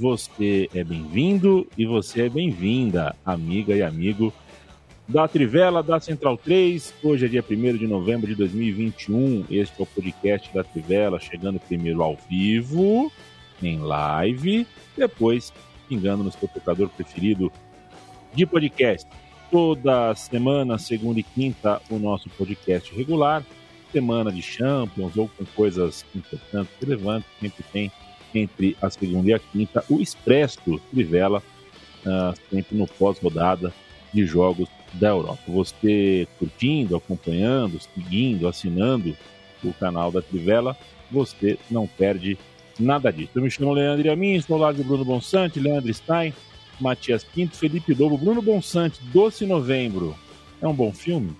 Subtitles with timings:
[0.00, 4.32] Você é bem-vindo e você é bem-vinda, amiga e amigo
[5.06, 6.94] da Trivela da Central 3.
[7.02, 9.44] Hoje é dia 1 de novembro de 2021.
[9.50, 13.12] Este é o podcast da Trivela, chegando primeiro ao vivo,
[13.62, 15.52] em live, depois
[15.86, 17.52] pingando no seu tocador preferido
[18.32, 19.06] de podcast.
[19.50, 23.44] Toda semana, segunda e quinta, o nosso podcast regular.
[23.92, 27.92] Semana de Champions ou com coisas importantes, relevantes, sempre tem
[28.34, 31.42] entre a segunda e a quinta, o Expresso Trivela,
[32.04, 33.72] uh, sempre no pós-rodada
[34.12, 35.42] de jogos da Europa.
[35.48, 39.16] Você curtindo, acompanhando, seguindo, assinando
[39.62, 40.76] o canal da Trivela,
[41.10, 42.38] você não perde
[42.78, 43.32] nada disso.
[43.34, 46.32] Eu me chamo Leandro Amin, estou lado de Bruno Bonsante, Leandro Stein,
[46.80, 50.16] Matias Pinto, Felipe Lobo, Bruno Bonsante, Doce Novembro.
[50.60, 51.36] É um bom filme?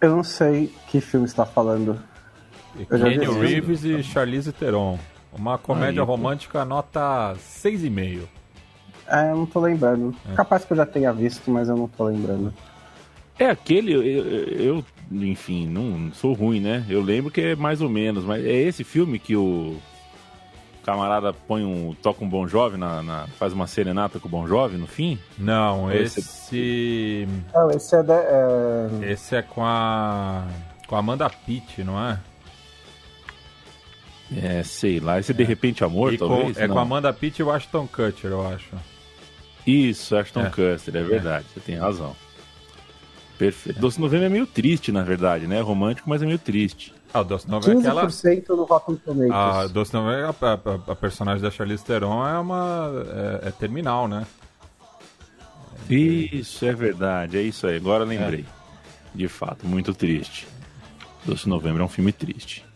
[0.00, 2.00] Eu não sei que filme está falando.
[2.86, 4.98] Kenny Reeves e Charlize Theron.
[5.32, 8.22] Uma comédia Aí, romântica nota 6,5.
[9.06, 10.14] É, eu não tô lembrando.
[10.30, 10.34] É.
[10.34, 12.52] Capaz que eu já tenha visto, mas eu não tô lembrando.
[13.38, 16.84] É aquele, eu, eu, enfim, não sou ruim, né?
[16.88, 19.76] Eu lembro que é mais ou menos, mas é esse filme que o
[20.88, 21.94] camarada põe um.
[22.02, 25.18] toca um bom jovem, na, na faz uma serenata com o bom jovem no fim?
[25.38, 26.20] Não, esse.
[26.20, 29.12] Esse, não, esse é, de, é...
[29.12, 30.44] Esse é com a.
[30.86, 32.18] com a Amanda Pitt, não é?
[34.36, 35.18] É, sei lá.
[35.18, 35.34] Esse é.
[35.34, 36.56] De Repente Amor, e talvez?
[36.56, 36.74] Com, é não.
[36.74, 38.70] com Amanda Pitt e o Ashton Kutcher, eu acho.
[39.66, 40.50] Isso, Ashton é.
[40.50, 41.46] Kutcher, é verdade.
[41.52, 42.14] Você tem razão.
[43.38, 43.78] Perfeito.
[43.78, 43.80] É.
[43.80, 45.60] Doce Novembro é meio triste, na verdade, né?
[45.60, 46.92] romântico, mas é meio triste.
[47.14, 48.06] Ah, o Doce Novembro é aquela...
[48.06, 49.32] do Rotten Tomatoes.
[49.32, 52.90] Ah, Doce Novembro, a, a, a, personagem da Charlize Theron é uma...
[53.42, 54.26] é, é terminal, né?
[55.88, 57.38] Isso, é verdade.
[57.38, 57.76] É isso aí.
[57.76, 58.44] Agora lembrei.
[58.44, 59.16] É.
[59.16, 60.46] De fato, muito triste.
[61.24, 62.67] Doce Novembro é um filme triste.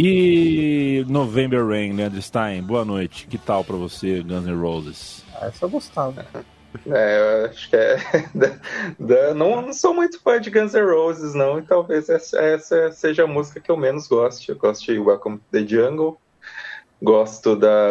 [0.00, 3.26] E November Rain, Leandro Stein, boa noite.
[3.26, 5.24] Que tal para você, Guns N' Roses?
[5.34, 6.24] Ah, essa eu gostava.
[6.86, 7.96] É, eu acho que é.
[9.34, 13.24] não, não sou muito fã de Guns N' Roses, não, e talvez essa, essa, seja
[13.24, 14.48] a música que eu menos gosto.
[14.48, 16.18] Eu gosto de Welcome to the Jungle,
[17.02, 17.88] gosto da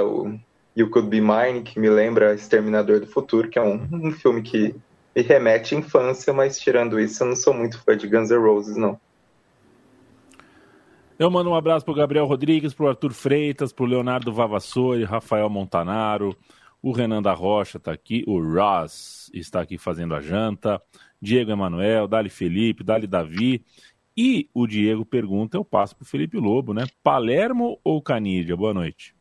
[0.75, 4.43] You Could Be Mine, que me lembra Exterminador do Futuro, que é um, um filme
[4.43, 4.75] que
[5.15, 8.37] me remete à infância, mas tirando isso, eu não sou muito fã de Guns N'
[8.37, 8.97] Roses, não.
[11.19, 16.37] Eu mando um abraço pro Gabriel Rodrigues, pro Arthur Freitas, pro Leonardo Vavassori, Rafael Montanaro,
[16.79, 20.79] o Renan da Rocha está aqui, o Ross está aqui fazendo a janta,
[21.19, 23.65] Diego Emanuel, Dali Felipe, Dali Davi.
[24.15, 26.85] E o Diego pergunta, eu passo pro Felipe Lobo, né?
[27.03, 28.55] Palermo ou Canídia?
[28.55, 29.15] Boa noite.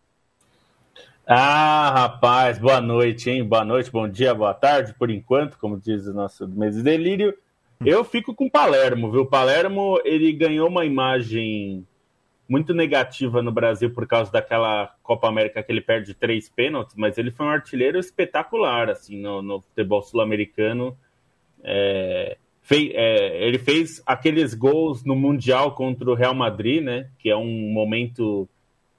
[1.26, 3.42] Ah, rapaz, boa noite, hein?
[3.42, 7.34] Boa noite, bom dia, boa tarde, por enquanto, como diz o nosso mês de delírio.
[7.84, 9.26] Eu fico com Palermo, viu?
[9.26, 11.86] Palermo, ele ganhou uma imagem
[12.48, 17.18] muito negativa no Brasil por causa daquela Copa América que ele perde três pênaltis, mas
[17.18, 20.96] ele foi um artilheiro espetacular, assim, no, no futebol sul-americano.
[21.62, 22.36] É,
[22.70, 27.08] é, ele fez aqueles gols no Mundial contra o Real Madrid, né?
[27.18, 28.48] Que é um momento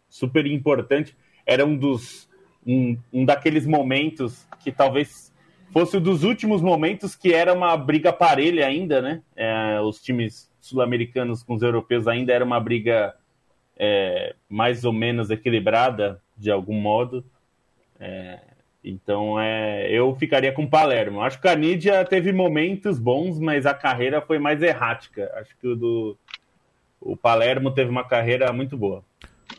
[0.10, 1.16] super importante.
[1.46, 2.28] Era um dos
[2.66, 5.34] um, um daqueles momentos que talvez
[5.72, 9.22] fosse um dos últimos momentos que era uma briga parelha ainda, né?
[9.36, 13.16] É, os times sul-americanos com os europeus ainda era uma briga
[13.78, 17.24] é, mais ou menos equilibrada, de algum modo.
[18.00, 18.40] É,
[18.84, 21.22] então, é, eu ficaria com o Palermo.
[21.22, 25.32] Acho que a Nídia teve momentos bons, mas a carreira foi mais errática.
[25.36, 26.18] Acho que o do
[27.00, 29.04] o Palermo teve uma carreira muito boa.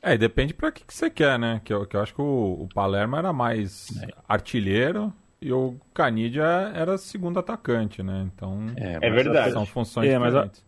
[0.02, 1.60] É, depende para que, que você quer, né?
[1.64, 4.08] Que eu, que eu acho que o, o Palermo era mais é.
[4.28, 8.28] artilheiro, e o Canidia era segundo atacante, né?
[8.34, 8.66] Então.
[8.76, 9.52] É, é verdade.
[9.52, 10.64] São funções é, diferentes.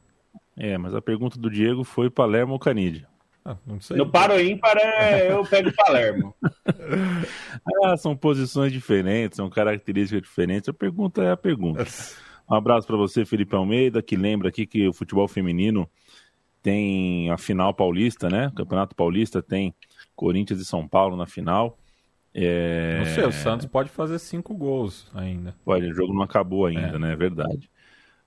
[0.56, 3.08] Mas a, é, mas a pergunta do Diego foi Palermo ou Canidia?
[3.44, 3.56] Ah,
[3.96, 6.34] no paro ímpar é, eu pego Palermo.
[7.84, 10.68] ah, são posições diferentes, são características diferentes.
[10.68, 11.86] A pergunta é a pergunta.
[12.48, 15.88] Um abraço para você, Felipe Almeida, que lembra aqui que o futebol feminino
[16.62, 18.48] tem a final paulista, né?
[18.48, 19.74] O Campeonato Paulista tem
[20.14, 21.78] Corinthians e São Paulo na final.
[22.34, 22.98] É...
[22.98, 25.54] Não sei, o Santos pode fazer cinco gols ainda.
[25.64, 26.98] Pode, o jogo não acabou ainda, é.
[26.98, 27.12] né?
[27.12, 27.70] É verdade.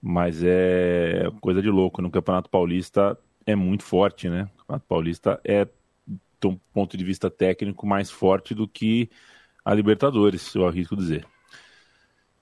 [0.02, 2.02] Mas é coisa de louco.
[2.02, 4.50] No Campeonato Paulista é muito forte, né?
[4.56, 5.68] O Campeonato Paulista é,
[6.42, 9.10] do ponto de vista técnico, mais forte do que
[9.64, 11.26] a Libertadores, eu arrisco dizer.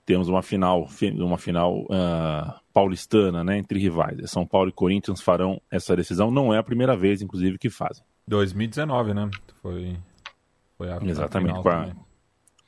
[0.04, 0.88] Temos uma final,
[1.20, 4.28] uma final uh, paulistana, né, entre rivais.
[4.28, 6.32] São Paulo e Corinthians farão essa decisão.
[6.32, 8.04] Não é a primeira vez, inclusive, que fazem.
[8.26, 9.30] 2019, né?
[9.62, 9.96] Foi,
[10.82, 11.90] foi a Exatamente, a com, a,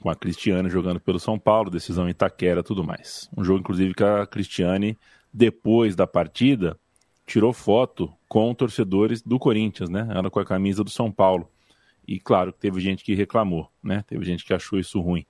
[0.01, 3.29] com a Cristiane jogando pelo São Paulo, decisão em Itaquera tudo mais.
[3.37, 4.97] Um jogo, inclusive, que a Cristiane,
[5.33, 6.79] depois da partida,
[7.27, 10.07] tirou foto com torcedores do Corinthians, né?
[10.11, 11.51] Ela com a camisa do São Paulo.
[12.07, 14.05] E claro que teve gente que reclamou, né?
[14.07, 15.27] Teve gente que achou isso ruim.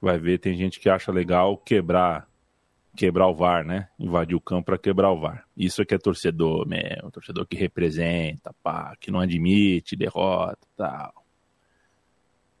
[0.00, 2.28] Vai ver, tem gente que acha legal quebrar
[2.96, 3.88] quebrar o VAR, né?
[3.98, 5.44] Invadir o campo para quebrar o VAR.
[5.56, 11.12] Isso é que é torcedor mesmo, torcedor que representa, pá, que não admite derrota, tal.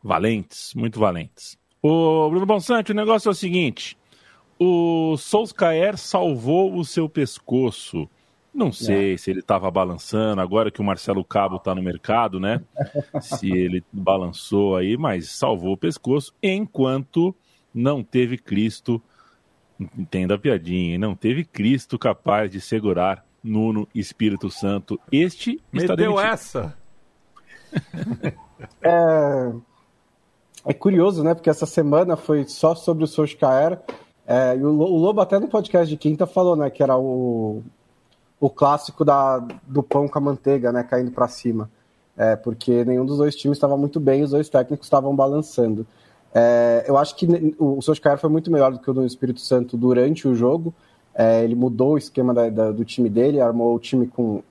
[0.02, 1.58] Valentes, muito valentes.
[1.82, 3.96] O Bruno Bonsante, o negócio é o seguinte:
[4.58, 8.08] o Solskjaer salvou o seu pescoço
[8.58, 9.16] não sei é.
[9.16, 12.60] se ele estava balançando, agora que o Marcelo Cabo está no mercado, né?
[13.22, 17.32] se ele balançou aí, mas salvou o pescoço, enquanto
[17.72, 19.00] não teve Cristo,
[19.96, 20.98] entenda a piadinha, hein?
[20.98, 25.00] não teve Cristo capaz de segurar Nuno Espírito Santo.
[25.12, 26.78] Este Meteu está essa!
[28.82, 29.52] é...
[30.68, 31.32] é curioso, né?
[31.32, 33.80] Porque essa semana foi só sobre o Solskjaer.
[34.26, 37.62] É, e o Lobo até no podcast de quinta falou, né, que era o,
[38.38, 41.70] o clássico da, do pão com a manteiga, né, caindo para cima.
[42.14, 45.86] É, porque nenhum dos dois times estava muito bem, os dois técnicos estavam balançando.
[46.34, 49.74] É, eu acho que o Solskjaer foi muito melhor do que o do Espírito Santo
[49.74, 50.74] durante o jogo.
[51.14, 54.42] É, ele mudou o esquema da, da, do time dele, armou o time com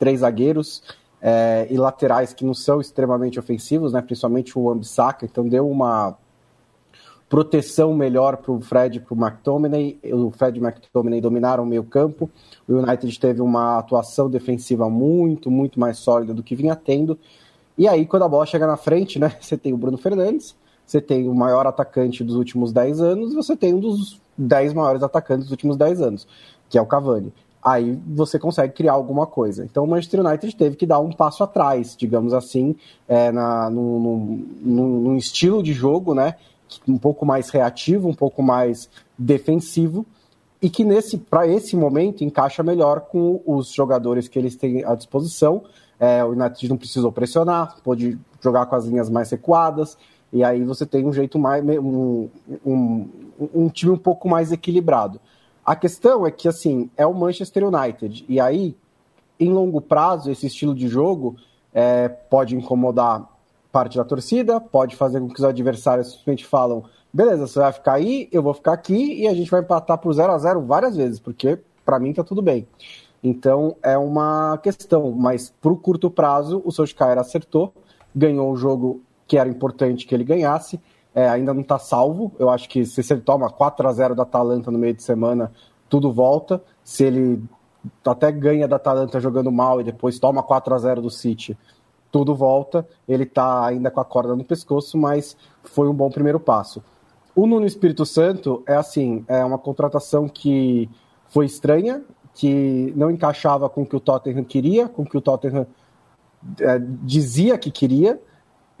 [0.00, 0.82] três zagueiros
[1.22, 6.16] é, e laterais que não são extremamente ofensivos, né, principalmente o Ambissaca, então deu uma
[7.28, 10.00] proteção melhor para o Fred e para o McTominay.
[10.12, 12.28] O Fred e o McTominay dominaram o meio campo.
[12.66, 17.16] O United teve uma atuação defensiva muito, muito mais sólida do que vinha tendo.
[17.78, 21.00] E aí, quando a bola chega na frente, né, você tem o Bruno Fernandes, você
[21.00, 25.02] tem o maior atacante dos últimos 10 anos, e você tem um dos 10 maiores
[25.04, 26.26] atacantes dos últimos 10 anos,
[26.68, 27.32] que é o Cavani.
[27.62, 29.64] Aí você consegue criar alguma coisa.
[29.64, 32.74] Então o Manchester United teve que dar um passo atrás, digamos assim,
[33.06, 36.36] é, na, num, num estilo de jogo, né?
[36.86, 40.06] um pouco mais reativo, um pouco mais defensivo
[40.62, 44.94] e que nesse para esse momento encaixa melhor com os jogadores que eles têm à
[44.94, 45.62] disposição.
[45.98, 49.98] É, o United não precisou pressionar, pode jogar com as linhas mais recuadas
[50.32, 52.28] e aí você tem um jeito mais um,
[52.64, 53.08] um,
[53.54, 55.20] um time um pouco mais equilibrado.
[55.70, 58.74] A questão é que assim é o Manchester United e aí
[59.38, 61.36] em longo prazo esse estilo de jogo
[61.72, 63.24] é, pode incomodar
[63.70, 66.82] parte da torcida, pode fazer com que os adversários simplesmente falam,
[67.12, 70.12] beleza, você vai ficar aí, eu vou ficar aqui e a gente vai empatar por
[70.12, 72.66] 0 a 0 várias vezes, porque para mim tá tudo bem.
[73.22, 77.72] Então é uma questão, mas pro curto prazo o Solskjaer acertou,
[78.12, 80.80] ganhou o jogo que era importante que ele ganhasse,
[81.14, 84.22] é, ainda não está salvo, eu acho que se ele toma 4 a 0 da
[84.22, 85.52] Atalanta no meio de semana,
[85.88, 87.42] tudo volta, se ele
[88.04, 91.56] até ganha da Atalanta jogando mal e depois toma 4 a 0 do City,
[92.10, 92.86] tudo volta.
[93.08, 96.82] Ele está ainda com a corda no pescoço, mas foi um bom primeiro passo.
[97.34, 100.90] O Nuno Espírito Santo é assim, é uma contratação que
[101.28, 102.02] foi estranha,
[102.34, 105.66] que não encaixava com o que o Tottenham queria, com o que o Tottenham
[106.60, 108.20] é, dizia que queria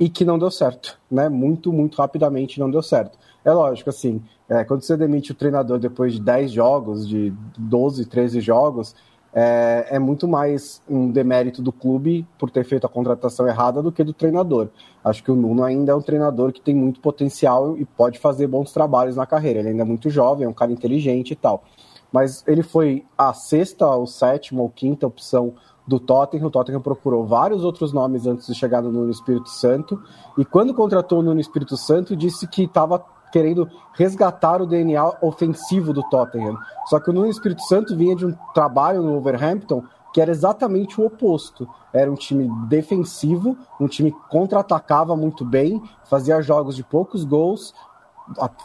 [0.00, 1.28] e que não deu certo, né?
[1.28, 3.18] Muito, muito rapidamente não deu certo.
[3.44, 8.06] É lógico, assim, é, quando você demite o treinador depois de 10 jogos, de 12,
[8.06, 8.96] 13 jogos,
[9.32, 13.92] é, é, muito mais um demérito do clube por ter feito a contratação errada do
[13.92, 14.70] que do treinador.
[15.04, 18.46] Acho que o Nuno ainda é um treinador que tem muito potencial e pode fazer
[18.46, 19.60] bons trabalhos na carreira.
[19.60, 21.62] Ele ainda é muito jovem, é um cara inteligente e tal.
[22.10, 25.54] Mas ele foi a sexta, ou sétima, ou quinta opção
[25.90, 26.46] do Tottenham.
[26.46, 30.00] O Tottenham procurou vários outros nomes antes de chegar no Nuno Espírito Santo.
[30.38, 35.92] E quando contratou o Nuno Espírito Santo, disse que estava querendo resgatar o DNA ofensivo
[35.92, 36.56] do Tottenham.
[36.86, 39.82] Só que o Nuno Espírito Santo vinha de um trabalho no Wolverhampton
[40.12, 41.68] que era exatamente o oposto.
[41.92, 47.72] Era um time defensivo, um time que contra-atacava muito bem, fazia jogos de poucos gols,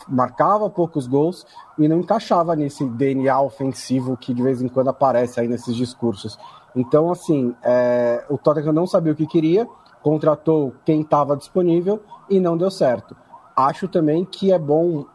[0.08, 1.46] marcava poucos gols
[1.77, 6.38] e não encaixava nesse DNA ofensivo que de vez em quando aparece aí nesses discursos.
[6.75, 9.67] Então, assim, é, o Tottenham não sabia o que queria,
[10.03, 13.15] contratou quem estava disponível e não deu certo.
[13.55, 15.05] Acho também que é bom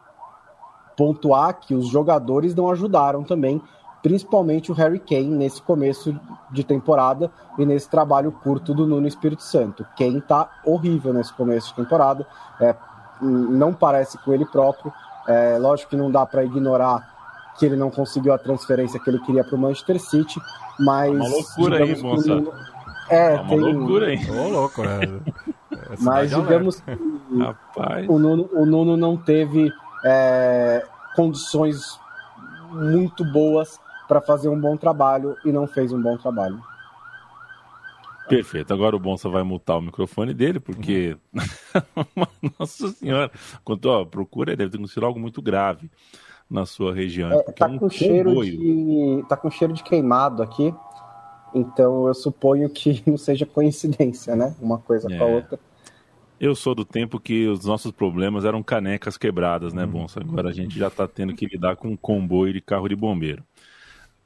[0.97, 3.61] pontuar que os jogadores não ajudaram também,
[4.01, 6.19] principalmente o Harry Kane nesse começo
[6.51, 9.85] de temporada e nesse trabalho curto do Nuno Espírito Santo.
[9.97, 12.25] Kane tá horrível nesse começo de temporada,
[12.59, 12.75] é,
[13.21, 14.91] não parece com ele próprio.
[15.27, 17.11] É, lógico que não dá para ignorar
[17.57, 20.41] que ele não conseguiu a transferência que ele queria para o Manchester City,
[20.81, 21.11] mas.
[21.11, 22.35] Uma loucura aí, moça.
[22.35, 22.53] Nuno...
[23.09, 23.59] É, uma tem...
[23.59, 24.29] loucura aí.
[24.29, 24.99] Ô, louco, é.
[25.99, 26.91] mas digamos que
[28.07, 29.71] o Nuno, o Nuno não teve
[30.03, 30.85] é,
[31.15, 31.99] condições
[32.71, 36.61] muito boas para fazer um bom trabalho e não fez um bom trabalho.
[38.27, 38.73] Perfeito.
[38.73, 41.17] Agora o Bonsa vai mutar o microfone dele, porque.
[42.57, 43.29] Nossa Senhora.
[43.63, 45.91] Quanto, ó, procura, deve ter acontecido algo muito grave
[46.51, 47.31] na sua região.
[47.31, 50.73] É, tá, um com cheiro de, tá com cheiro de queimado aqui.
[51.55, 54.53] Então eu suponho que não seja coincidência, né?
[54.61, 55.17] Uma coisa é.
[55.17, 55.59] com a outra.
[56.37, 60.19] Eu sou do tempo que os nossos problemas eram canecas quebradas, né, Bonsa?
[60.19, 63.43] Agora a gente já está tendo que lidar com um comboio de carro de bombeiro.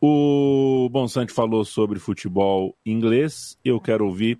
[0.02, 3.58] O Bonsante falou sobre futebol inglês.
[3.66, 4.40] Eu quero ouvir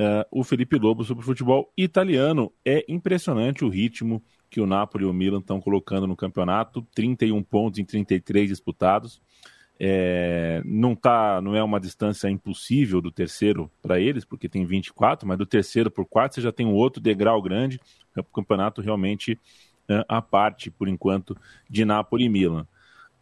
[0.00, 2.52] uh, o Felipe Lobo sobre futebol italiano.
[2.64, 4.20] É impressionante o ritmo
[4.52, 6.86] que o Napoli e o Milan estão colocando no campeonato.
[6.94, 9.20] 31 pontos em 33 disputados.
[9.80, 15.26] É, não, tá, não é uma distância impossível do terceiro para eles, porque tem 24,
[15.26, 17.80] mas do terceiro por quarto você já tem um outro degrau grande.
[18.16, 19.32] O campeonato realmente
[19.88, 21.36] uh, à parte, por enquanto,
[21.68, 22.66] de Napoli e Milan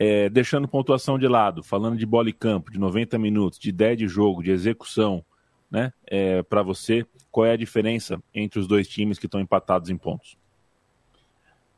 [0.01, 3.95] é, deixando pontuação de lado, falando de bola e campo, de 90 minutos, de ideia
[3.95, 5.23] de jogo, de execução,
[5.71, 5.93] né?
[6.07, 9.99] É, para você, qual é a diferença entre os dois times que estão empatados em
[9.99, 10.40] pontos?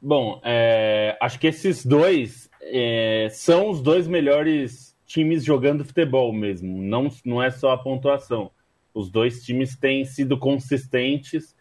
[0.05, 6.83] Bom, é, acho que esses dois é, são os dois melhores times jogando futebol mesmo.
[6.83, 8.51] Não, não é só a pontuação.
[8.93, 11.55] Os dois times têm sido consistentes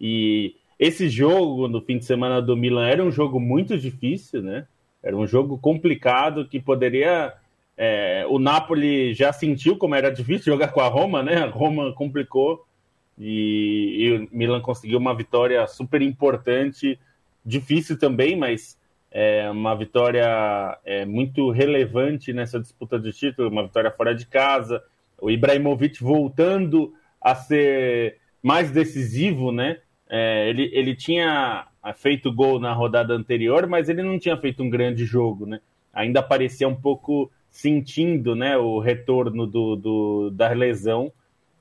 [0.00, 4.66] e esse jogo no fim de semana do Milan era um jogo muito difícil, né?
[5.00, 7.32] Era um jogo complicado que poderia.
[7.76, 11.36] É, o Napoli já sentiu como era difícil jogar com a Roma, né?
[11.36, 12.66] A Roma complicou
[13.16, 16.98] e, e o Milan conseguiu uma vitória super importante,
[17.44, 18.78] difícil também, mas
[19.10, 20.26] é uma vitória
[20.84, 24.82] é, muito relevante nessa disputa de título, uma vitória fora de casa.
[25.20, 29.78] O Ibrahimovic voltando a ser mais decisivo, né?
[30.08, 34.70] É, ele, ele tinha feito gol na rodada anterior, mas ele não tinha feito um
[34.70, 35.60] grande jogo, né?
[35.92, 41.12] Ainda parecia um pouco sentindo né, o retorno do, do da lesão.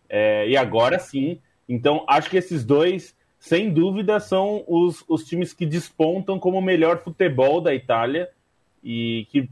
[0.10, 1.40] É, e agora sim.
[1.70, 6.62] Então, acho que esses dois, sem dúvida, são os, os times que despontam como o
[6.62, 8.30] melhor futebol da Itália
[8.82, 9.50] e que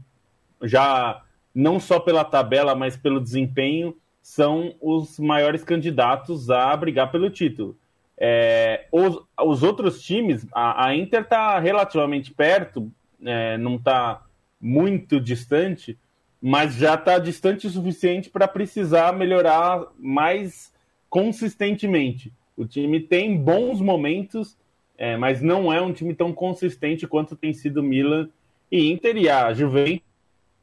[0.62, 1.22] já,
[1.54, 7.76] não só pela tabela, mas pelo desempenho, são os maiores candidatos a brigar pelo título.
[8.16, 12.90] É, os, os, outros times, a, a Inter está relativamente perto,
[13.22, 14.22] é, não está
[14.58, 15.98] muito distante,
[16.40, 20.72] mas já está distante o suficiente para precisar melhorar mais
[21.10, 22.32] consistentemente.
[22.56, 24.56] O time tem bons momentos,
[24.96, 28.28] é, mas não é um time tão consistente quanto tem sido Milan
[28.70, 30.06] e Inter e a Juventus.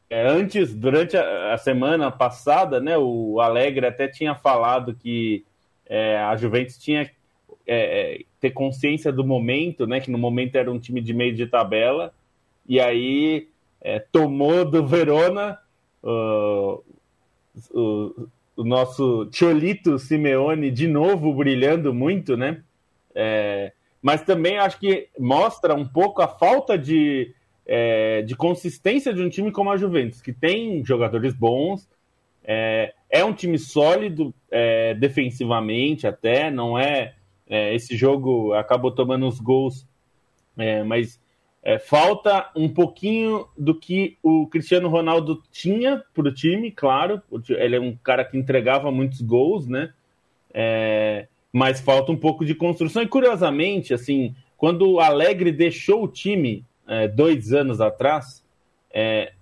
[0.10, 5.46] É, antes, durante a, a, semana passada, né, o Alegre até tinha falado que
[5.86, 7.12] é, a Juventus tinha é,
[7.68, 10.00] é, ter consciência do momento, né?
[10.00, 12.12] Que no momento era um time de meio de tabela,
[12.68, 13.48] e aí
[13.80, 15.60] é, tomou do Verona
[16.04, 16.84] uh,
[18.62, 22.62] o, nosso Cholito Simeone de novo brilhando muito, né?
[23.16, 27.34] É, mas também acho que mostra um pouco a falta de,
[27.66, 31.88] é, de consistência de um time como a Juventus, que tem jogadores bons,
[32.44, 37.14] é, é um time sólido é, defensivamente até, não é
[37.50, 39.88] é, esse jogo acabou tomando os gols,
[40.56, 41.20] é, mas
[41.62, 47.22] é, falta um pouquinho do que o Cristiano Ronaldo tinha para o time, claro.
[47.50, 49.94] Ele é um cara que entregava muitos gols, né?
[50.54, 53.02] É, mas falta um pouco de construção.
[53.02, 58.44] E curiosamente, assim, quando o Alegre deixou o time é, dois anos atrás,
[58.92, 59.34] é,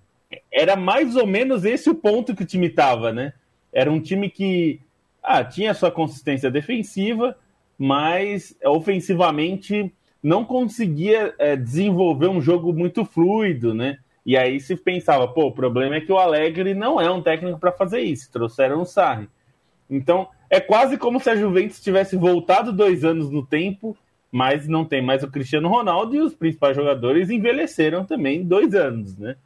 [0.52, 3.34] era mais ou menos esse o ponto que o time estava, né?
[3.72, 4.82] Era um time que
[5.22, 7.38] ah, tinha sua consistência defensiva,
[7.78, 13.98] mas ofensivamente não conseguia é, desenvolver um jogo muito fluido, né?
[14.26, 17.60] E aí se pensava, pô, o problema é que o Alegre não é um técnico
[17.60, 19.30] para fazer isso, trouxeram o Sarri.
[19.90, 23.96] Então, é quase como se a Juventus tivesse voltado dois anos no tempo,
[24.32, 29.18] mas não tem mais o Cristiano Ronaldo e os principais jogadores envelheceram também dois anos,
[29.18, 29.38] né?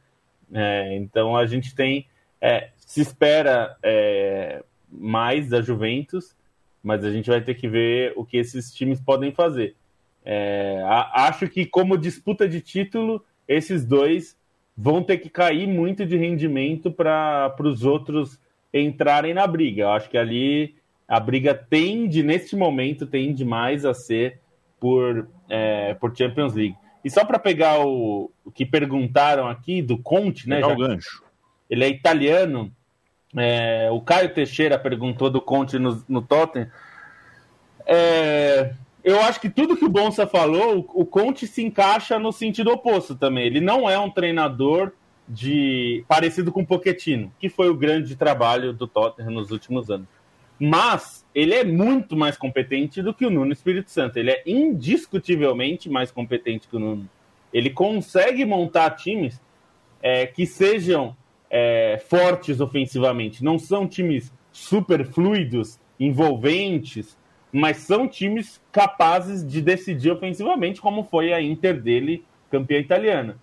[0.54, 2.08] É, então a gente tem,
[2.42, 6.36] é, se espera é, mais da Juventus,
[6.84, 9.76] mas a gente vai ter que ver o que esses times podem fazer.
[10.26, 10.82] É,
[11.14, 14.38] acho que, como disputa de título, esses dois
[14.78, 18.40] vão ter que cair muito de rendimento para os outros
[18.74, 19.84] entrarem na briga.
[19.84, 20.76] Eu acho que ali
[21.08, 24.40] a briga tende, neste momento, tende mais a ser
[24.80, 26.76] por é, por Champions League.
[27.04, 30.62] E só para pegar o, o, que perguntaram aqui do Conte, né?
[30.62, 31.24] Já, gancho.
[31.70, 32.72] Ele é italiano.
[33.36, 36.70] É, o Caio Teixeira perguntou do Conte no, no Tottenham.
[37.86, 38.74] É,
[39.04, 43.16] eu acho que tudo que o Bonsa falou, o, Conte se encaixa no sentido oposto
[43.16, 43.46] também.
[43.46, 44.92] Ele não é um treinador
[45.28, 50.08] de parecido com o Pochettino, que foi o grande trabalho do Tottenham nos últimos anos.
[50.60, 54.18] Mas ele é muito mais competente do que o Nuno Espírito Santo.
[54.18, 57.10] Ele é indiscutivelmente mais competente que o Nuno.
[57.52, 59.42] Ele consegue montar times
[60.02, 61.16] é, que sejam
[61.50, 63.44] é, fortes ofensivamente.
[63.44, 67.18] Não são times super fluidos, envolventes,
[67.52, 73.38] mas são times capazes de decidir ofensivamente, como foi a Inter dele, campeã italiana.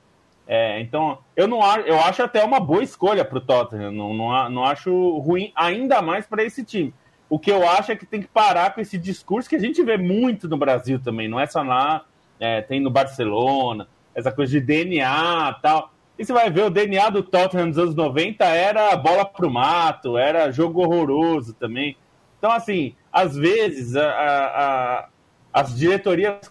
[0.46, 3.92] É, então, eu não eu acho até uma boa escolha para o Tottenham.
[3.92, 6.94] Não, não, não acho ruim, ainda mais para esse time.
[7.28, 9.82] O que eu acho é que tem que parar com esse discurso que a gente
[9.82, 12.06] vê muito no Brasil também, não é só lá,
[12.40, 15.92] é, tem no Barcelona, essa coisa de DNA tal.
[16.18, 20.16] E você vai ver, o DNA do Tottenham nos anos 90 era bola pro mato,
[20.16, 21.96] era jogo horroroso também.
[22.38, 25.08] Então, assim, às vezes a, a, a,
[25.52, 26.50] as diretorias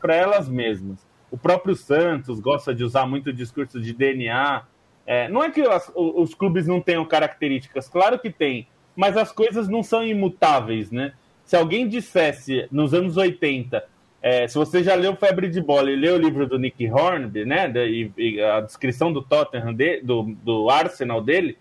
[0.00, 1.06] para elas mesmas.
[1.30, 4.64] O próprio Santos gosta de usar muito o discurso de DNA.
[5.06, 9.32] É, não é que as, os clubes não tenham características, claro que tem, mas as
[9.32, 11.12] coisas não são imutáveis, né?
[11.44, 13.84] Se alguém dissesse nos anos 80,
[14.22, 17.44] é, se você já leu Febre de Bola e leu o livro do Nick Hornby,
[17.44, 21.56] né, e, e a descrição do Tottenham, de, do, do Arsenal dele,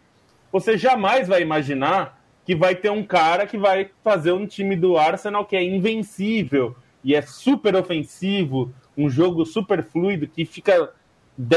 [0.52, 2.19] você jamais vai imaginar
[2.50, 6.75] que vai ter um cara que vai fazer um time do Arsenal que é invencível
[7.03, 10.91] e é super ofensivo, um jogo super fluido, que fica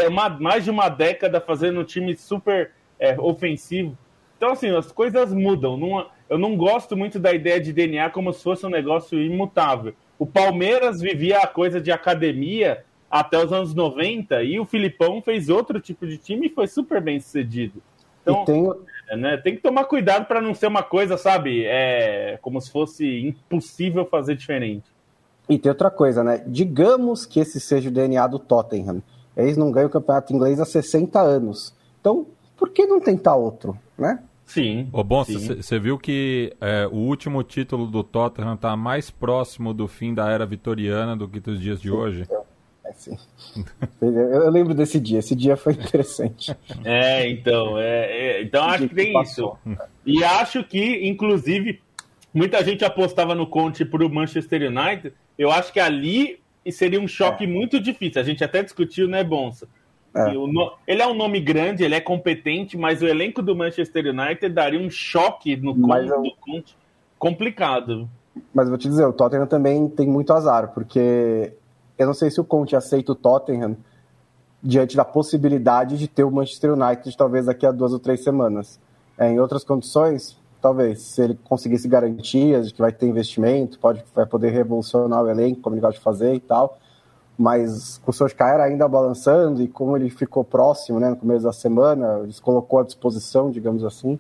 [0.07, 3.97] uma, mais de uma década fazendo um time super é, ofensivo.
[4.37, 5.79] Então, assim, as coisas mudam.
[5.79, 9.95] Não, eu não gosto muito da ideia de DNA como se fosse um negócio imutável.
[10.19, 15.49] O Palmeiras vivia a coisa de academia até os anos 90 e o Filipão fez
[15.49, 17.83] outro tipo de time e foi super bem sucedido.
[18.21, 18.63] Então, tem...
[19.13, 22.71] É, né, tem que tomar cuidado para não ser uma coisa, sabe, é, como se
[22.71, 24.91] fosse impossível fazer diferente.
[25.49, 26.43] E tem outra coisa, né?
[26.47, 29.03] Digamos que esse seja o DNA do Tottenham.
[29.37, 31.75] Eles não ganham o campeonato inglês há 60 anos.
[32.01, 34.23] Então, por que não tentar outro, né?
[34.47, 34.89] Sim.
[34.93, 39.87] Ô, bom, você viu que é, o último título do Tottenham está mais próximo do
[39.89, 42.27] fim da era vitoriana do que dos dias de sim, hoje?
[42.31, 42.41] É,
[42.95, 43.17] sim.
[44.01, 46.57] Eu lembro desse dia, esse dia foi interessante.
[46.85, 49.57] É, então, é, é então acho que tem isso.
[50.05, 51.81] E acho que, inclusive,
[52.33, 55.13] muita gente apostava no Conte para o Manchester United.
[55.39, 57.47] Eu acho que ali seria um choque é.
[57.47, 58.21] muito difícil.
[58.21, 59.69] A gente até discutiu, né, Bonsa?
[60.15, 60.33] É.
[60.33, 60.73] No...
[60.87, 64.81] Ele é um nome grande, ele é competente, mas o elenco do Manchester United daria
[64.81, 66.23] um choque no mas eu...
[66.23, 66.77] do Conte
[67.19, 68.09] complicado.
[68.53, 71.53] Mas vou te dizer, o Tottenham também tem muito azar, porque
[72.03, 73.77] eu não sei se o Conte aceita o Tottenham
[74.63, 78.79] diante da possibilidade de ter o Manchester United talvez daqui a duas ou três semanas.
[79.19, 84.05] É, em outras condições, talvez, se ele conseguisse garantias de que vai ter investimento, pode,
[84.15, 86.79] vai poder revolucionar o elenco, como ele gosta de fazer e tal
[87.37, 91.53] mas com o Solskjaer ainda balançando e como ele ficou próximo né, no começo da
[91.53, 94.19] semana, ele se colocou à disposição, digamos assim,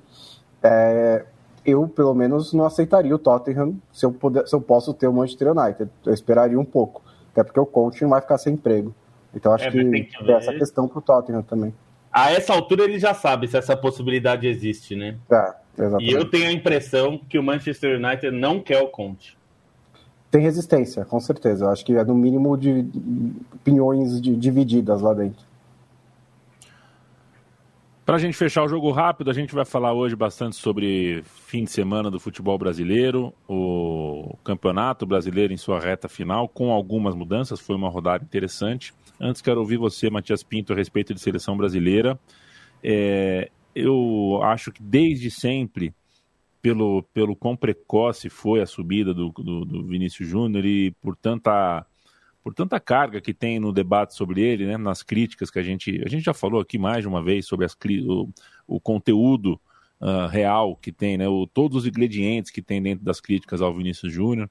[0.62, 1.24] é,
[1.64, 5.12] eu pelo menos não aceitaria o Tottenham se eu, puder, se eu posso ter o
[5.12, 5.90] Manchester United.
[6.04, 8.94] Eu esperaria um pouco, até porque o coach não vai ficar sem emprego.
[9.34, 11.74] Então acho é, que, que tem essa questão para o Tottenham também.
[12.12, 15.16] A essa altura ele já sabe se essa possibilidade existe, né?
[15.30, 16.10] É, exatamente.
[16.10, 19.36] E eu tenho a impressão que o Manchester United não quer o Conte.
[20.30, 21.64] Tem resistência, com certeza.
[21.64, 22.86] Eu acho que é no mínimo de
[23.54, 25.44] opiniões de, divididas lá dentro.
[28.04, 31.62] Para a gente fechar o jogo rápido, a gente vai falar hoje bastante sobre fim
[31.62, 37.60] de semana do futebol brasileiro, o campeonato brasileiro em sua reta final, com algumas mudanças.
[37.60, 38.92] Foi uma rodada interessante.
[39.20, 42.18] Antes, quero ouvir você, Matias Pinto, a respeito de seleção brasileira.
[42.82, 45.94] É, eu acho que desde sempre
[46.60, 51.86] pelo, pelo quão precoce foi a subida do, do, do Vinícius Júnior e por tanta,
[52.42, 56.02] por tanta carga que tem no debate sobre ele, né, nas críticas que a gente.
[56.05, 57.76] A gente já falou aqui mais de uma vez sobre as,
[58.07, 58.28] o,
[58.66, 59.61] o conteúdo
[60.00, 63.74] uh, real que tem, né, o, todos os ingredientes que tem dentro das críticas ao
[63.74, 64.50] Vinícius Júnior.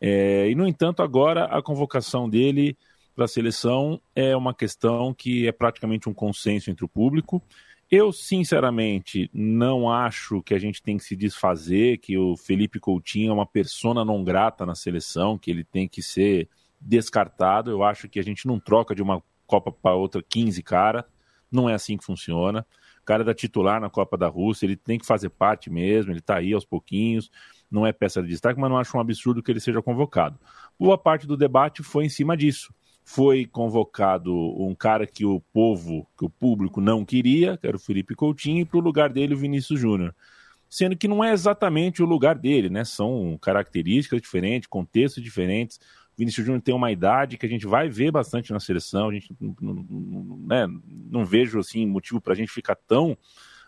[0.00, 2.76] É, e, no entanto, agora a convocação dele
[3.14, 7.42] para a seleção é uma questão que é praticamente um consenso entre o público.
[7.90, 13.30] Eu, sinceramente, não acho que a gente tem que se desfazer, que o Felipe Coutinho
[13.30, 16.48] é uma persona não grata na seleção, que ele tem que ser
[16.82, 17.70] descartado.
[17.70, 21.06] Eu acho que a gente não troca de uma Copa para outra 15 cara.
[21.50, 22.66] Não é assim que funciona.
[23.02, 26.20] O cara da titular na Copa da Rússia, ele tem que fazer parte mesmo, ele
[26.20, 27.30] está aí aos pouquinhos,
[27.70, 30.38] não é peça de destaque, mas não acho um absurdo que ele seja convocado.
[30.78, 32.72] Boa parte do debate foi em cima disso.
[33.04, 37.80] Foi convocado um cara que o povo, que o público não queria, que era o
[37.80, 40.14] Felipe Coutinho, e para o lugar dele o Vinícius Júnior
[40.72, 42.82] sendo que não é exatamente o lugar dele, né?
[42.82, 45.78] São características diferentes, contextos diferentes.
[46.22, 49.08] Vinícius Júnior tem uma idade que a gente vai ver bastante na seleção.
[49.08, 50.68] A gente não, não, né,
[51.10, 53.16] não vejo assim motivo para a gente ficar tão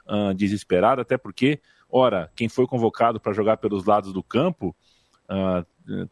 [0.06, 4.74] uh, desesperado, até porque, ora, quem foi convocado para jogar pelos lados do campo
[5.24, 6.08] uh,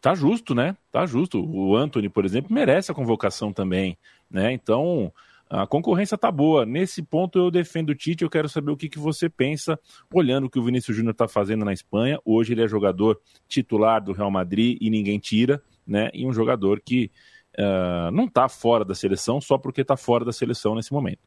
[0.00, 0.74] tá justo, né?
[0.90, 1.44] Tá justo.
[1.44, 3.98] O Anthony, por exemplo, merece a convocação também,
[4.30, 4.50] né?
[4.50, 5.12] Então
[5.50, 6.64] a concorrência tá boa.
[6.64, 8.24] Nesse ponto eu defendo o Tite.
[8.24, 9.78] Eu quero saber o que, que você pensa,
[10.10, 12.18] olhando o que o Vinícius Júnior está fazendo na Espanha.
[12.24, 16.10] Hoje ele é jogador titular do Real Madrid e ninguém tira, né?
[16.12, 17.10] E um jogador que
[17.58, 21.20] uh, não está fora da seleção só porque está fora da seleção nesse momento.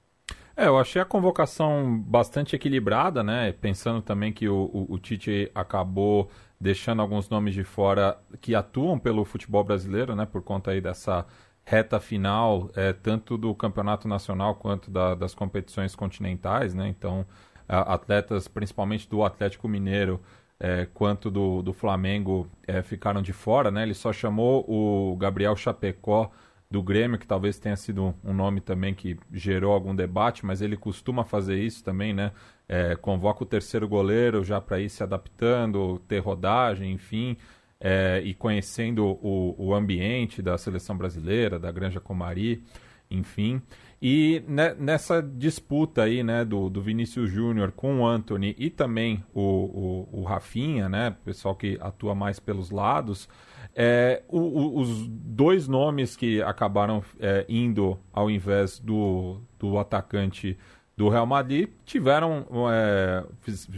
[0.58, 3.52] É, eu achei a convocação bastante equilibrada, né?
[3.52, 8.98] Pensando também que o, o, o Tite acabou deixando alguns nomes de fora que atuam
[8.98, 10.26] pelo futebol brasileiro, né?
[10.26, 11.26] Por conta aí dessa
[11.66, 16.88] reta final, é, tanto do campeonato nacional quanto da, das competições continentais, né?
[16.88, 17.26] Então,
[17.68, 20.22] atletas, principalmente do Atlético Mineiro,
[20.60, 23.84] é, quanto do, do Flamengo, é, ficaram de fora, né?
[23.84, 26.32] Ele só chamou o Gabriel Chapecó
[26.70, 30.76] do Grêmio, que talvez tenha sido um nome também que gerou algum debate, mas ele
[30.76, 32.32] costuma fazer isso também, né?
[32.68, 37.38] É, convoca o terceiro goleiro já para ir se adaptando, ter rodagem, enfim
[37.80, 42.64] é, e conhecendo o, o, ambiente da seleção brasileira, da Granja Comari,
[43.10, 43.62] enfim.
[44.08, 44.44] E
[44.78, 50.20] nessa disputa aí, né, do, do Vinícius Júnior com o Anthony e também o, o,
[50.20, 53.28] o Rafinha, né, pessoal que atua mais pelos lados,
[53.76, 60.56] é, o, o, os dois nomes que acabaram é, indo ao invés do, do atacante
[60.96, 63.24] do Real Madrid tiveram, é,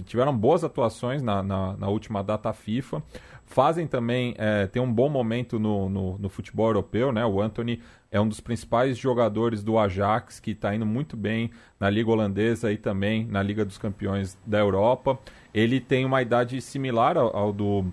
[0.06, 3.02] tiveram boas atuações na, na, na, última data FIFA
[3.48, 7.26] fazem também, é, tem um bom momento no, no, no, futebol europeu, né?
[7.26, 7.82] O Anthony
[8.12, 12.72] é um dos principais jogadores do Ajax, que está indo muito bem na Liga Holandesa
[12.72, 15.18] e também na Liga dos Campeões da Europa.
[15.54, 17.86] Ele tem uma idade similar ao, ao do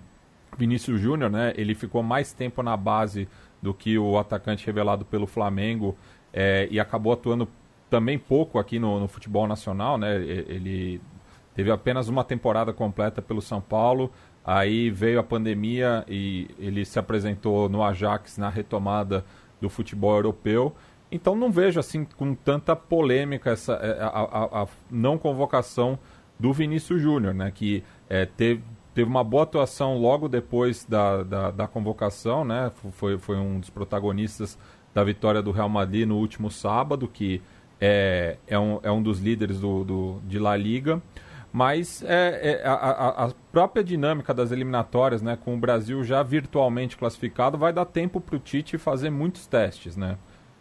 [0.57, 1.53] Vinícius Júnior, né?
[1.55, 3.27] Ele ficou mais tempo na base
[3.61, 5.97] do que o atacante revelado pelo Flamengo
[6.33, 7.47] é, e acabou atuando
[7.89, 10.15] também pouco aqui no, no futebol nacional, né?
[10.21, 11.01] Ele
[11.53, 14.11] teve apenas uma temporada completa pelo São Paulo,
[14.45, 19.25] Aí veio a pandemia e ele se apresentou no Ajax na retomada
[19.59, 20.75] do futebol europeu.
[21.11, 25.97] Então não vejo assim com tanta polêmica essa é, a, a, a não convocação
[26.39, 27.51] do Vinícius Júnior, né?
[27.51, 28.61] Que é, teve,
[28.93, 32.71] teve uma boa atuação logo depois da, da, da, convocação, né?
[32.91, 34.57] Foi, foi um dos protagonistas
[34.93, 37.41] da vitória do Real Madrid no último sábado, que
[37.79, 41.01] é, é, um, é um dos líderes do, do, de La Liga.
[41.55, 46.97] Mas é, é a, a, própria dinâmica das eliminatórias, né, com o Brasil já virtualmente
[46.97, 50.17] classificado, vai dar tempo para o Tite fazer muitos testes, né?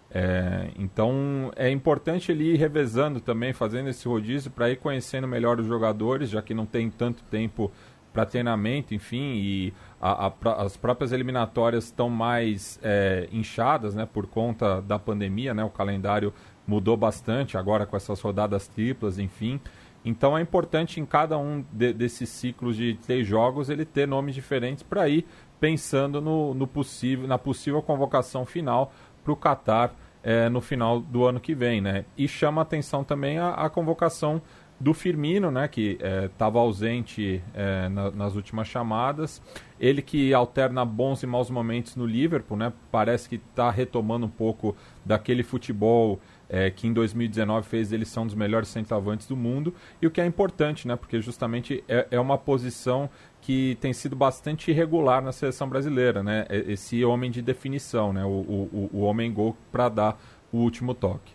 [0.08, 5.58] É, então é importante ele ir revezando também, fazendo esse rodízio para ir conhecendo melhor
[5.58, 7.72] os jogadores, já que não tem tanto tempo
[8.12, 14.28] para treinamento, enfim, e a, a, as próprias eliminatórias estão mais é, inchadas, né, por
[14.28, 15.64] conta da pandemia, né?
[15.64, 16.32] O calendário
[16.64, 19.60] mudou bastante agora com essas rodadas triplas, enfim.
[20.04, 24.34] Então é importante em cada um de, desses ciclos de três jogos ele ter nomes
[24.34, 25.24] diferentes para ir
[25.58, 31.24] pensando no, no, possível, na possível convocação final para o Qatar é, no final do
[31.24, 32.04] ano que vem, né?
[32.16, 34.42] E chama atenção também a, a convocação
[34.78, 35.98] do Firmino, né, que
[36.30, 39.40] estava é, ausente é, na, nas últimas chamadas.
[39.78, 42.72] Ele que alterna bons e maus momentos no Liverpool, né?
[42.90, 48.20] Parece que está retomando um pouco daquele futebol é, que em 2019 fez ele ser
[48.20, 52.06] um dos melhores centroavantes do mundo, e o que é importante, né, porque justamente é,
[52.10, 53.08] é uma posição
[53.40, 58.28] que tem sido bastante irregular na seleção brasileira, né, esse homem de definição, né, o,
[58.28, 60.20] o, o homem gol para dar
[60.52, 61.32] o último toque.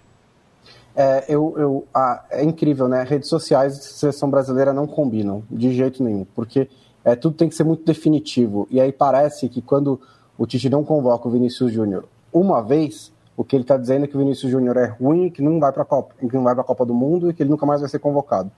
[0.95, 3.03] É, eu, eu, ah, é incrível, né?
[3.03, 6.67] Redes sociais e seleção brasileira não combinam de jeito nenhum, porque
[7.03, 8.67] é, tudo tem que ser muito definitivo.
[8.69, 9.99] E aí parece que quando
[10.37, 14.07] o Tite não convoca o Vinícius Júnior uma vez, o que ele está dizendo é
[14.09, 16.53] que o Vinícius Júnior é ruim, que não vai para a Copa, que não vai
[16.53, 18.51] para a Copa do Mundo e que ele nunca mais vai ser convocado.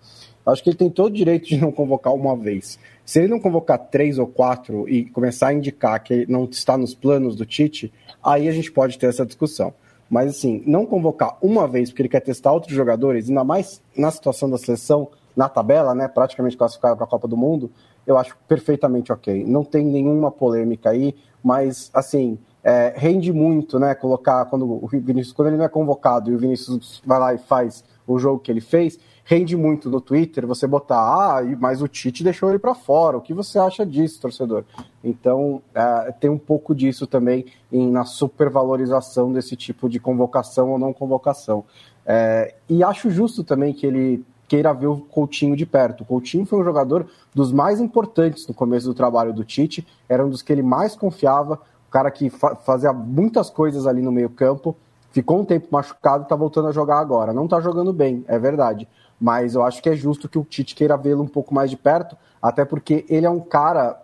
[0.43, 2.79] Acho que ele tem todo o direito de não convocar uma vez.
[3.05, 6.95] Se ele não convocar três ou quatro e começar a indicar que não está nos
[6.95, 9.71] planos do Tite, aí a gente pode ter essa discussão.
[10.09, 14.09] Mas assim, não convocar uma vez porque ele quer testar outros jogadores, ainda mais na
[14.09, 17.69] situação da seleção, na tabela, né, praticamente classificada para a Copa do Mundo,
[18.07, 19.45] eu acho perfeitamente ok.
[19.45, 21.13] Não tem nenhuma polêmica aí,
[21.43, 23.95] mas assim, é, rende muito, né?
[23.95, 27.37] Colocar quando o Vinícius, quando ele não é convocado e o Vinícius vai lá e
[27.37, 31.87] faz o jogo que ele fez, rende muito no Twitter você botar, ah, mas o
[31.87, 33.17] Tite deixou ele para fora.
[33.17, 34.63] O que você acha disso, torcedor?
[35.03, 40.77] Então, é, tem um pouco disso também em, na supervalorização desse tipo de convocação ou
[40.77, 41.63] não convocação.
[42.05, 46.01] É, e acho justo também que ele queira ver o Coutinho de perto.
[46.01, 50.25] O Coutinho foi um jogador dos mais importantes no começo do trabalho do Tite, era
[50.25, 51.57] um dos que ele mais confiava,
[51.91, 54.75] cara que fa fazia muitas coisas ali no meio-campo,
[55.11, 57.33] ficou um tempo machucado e está voltando a jogar agora.
[57.33, 58.87] Não está jogando bem, é verdade.
[59.19, 61.77] Mas eu acho que é justo que o Tite queira vê-lo um pouco mais de
[61.77, 64.01] perto, até porque ele é um cara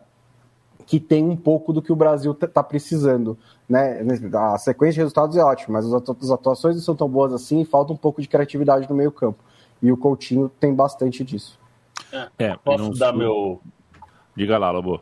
[0.86, 3.38] que tem um pouco do que o Brasil está precisando.
[3.67, 4.02] Né?
[4.34, 7.65] A sequência de resultados é ótima, mas as atuações não são tão boas assim e
[7.65, 9.43] falta um pouco de criatividade no meio-campo.
[9.82, 11.60] E o Coutinho tem bastante disso.
[12.12, 12.91] É, é posso não...
[12.91, 13.60] dar meu.
[14.36, 15.02] Diga lá, Lobo.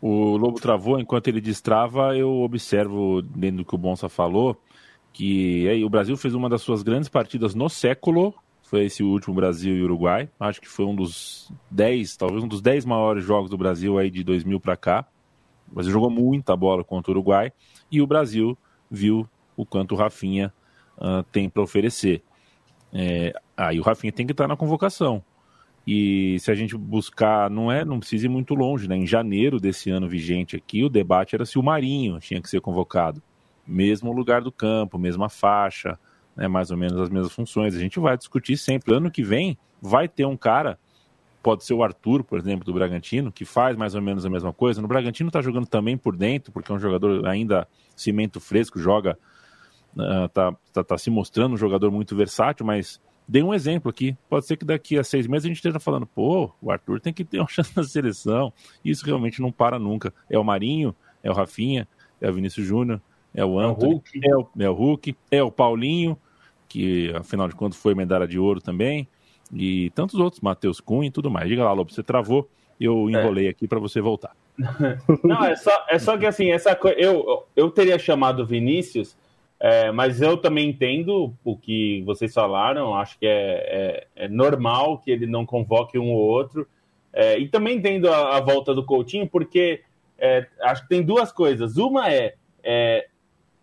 [0.00, 4.56] O Lobo travou, enquanto ele destrava, eu observo, dentro do que o Bonsa falou,
[5.12, 8.32] que aí, o Brasil fez uma das suas grandes partidas no século,
[8.62, 10.28] foi esse último Brasil e Uruguai.
[10.38, 14.10] Acho que foi um dos 10, talvez um dos 10 maiores jogos do Brasil aí
[14.10, 15.06] de 2000 para cá.
[15.66, 17.50] Brasil jogou muita bola contra o Uruguai
[17.90, 18.56] e o Brasil
[18.90, 20.52] viu o quanto o Rafinha
[20.98, 22.22] uh, tem para oferecer.
[22.92, 25.22] É, aí o Rafinha tem que estar na convocação.
[25.90, 28.94] E se a gente buscar, não é, não precisa ir muito longe, né?
[28.94, 32.60] Em janeiro desse ano vigente aqui, o debate era se o Marinho tinha que ser
[32.60, 33.22] convocado.
[33.66, 35.98] Mesmo lugar do campo, mesma faixa,
[36.36, 36.46] né?
[36.46, 37.74] mais ou menos as mesmas funções.
[37.74, 38.94] A gente vai discutir sempre.
[38.94, 40.78] Ano que vem vai ter um cara,
[41.42, 44.52] pode ser o Arthur, por exemplo, do Bragantino, que faz mais ou menos a mesma
[44.52, 44.82] coisa.
[44.82, 49.16] No Bragantino está jogando também por dentro, porque é um jogador ainda cimento fresco, joga
[49.96, 54.16] uh, tá, tá, tá, se mostrando um jogador muito versátil, mas dei um exemplo aqui.
[54.28, 57.12] Pode ser que daqui a seis meses a gente esteja falando, pô, o Arthur tem
[57.12, 58.52] que ter uma chance na seleção.
[58.84, 60.12] Isso realmente não para nunca.
[60.30, 61.86] É o Marinho, é o Rafinha,
[62.20, 63.00] é o Vinícius Júnior,
[63.34, 66.16] é o Anthony, é o, é o Hulk, é o Paulinho,
[66.68, 69.06] que afinal de contas foi medalha de ouro também,
[69.52, 71.48] e tantos outros, Matheus Cunha e tudo mais.
[71.48, 72.48] Diga lá, Lobo, você travou,
[72.80, 73.50] eu enrolei é.
[73.50, 74.34] aqui para você voltar.
[75.22, 79.16] Não, é só, é só que assim, essa eu, eu teria chamado Vinícius
[79.60, 84.98] é, mas eu também entendo o que vocês falaram, acho que é, é, é normal
[84.98, 86.66] que ele não convoque um ou outro.
[87.12, 89.82] É, e também entendo a, a, volta do Coutinho, porque
[90.16, 91.76] é, acho que tem duas coisas.
[91.76, 93.08] Uma é, é,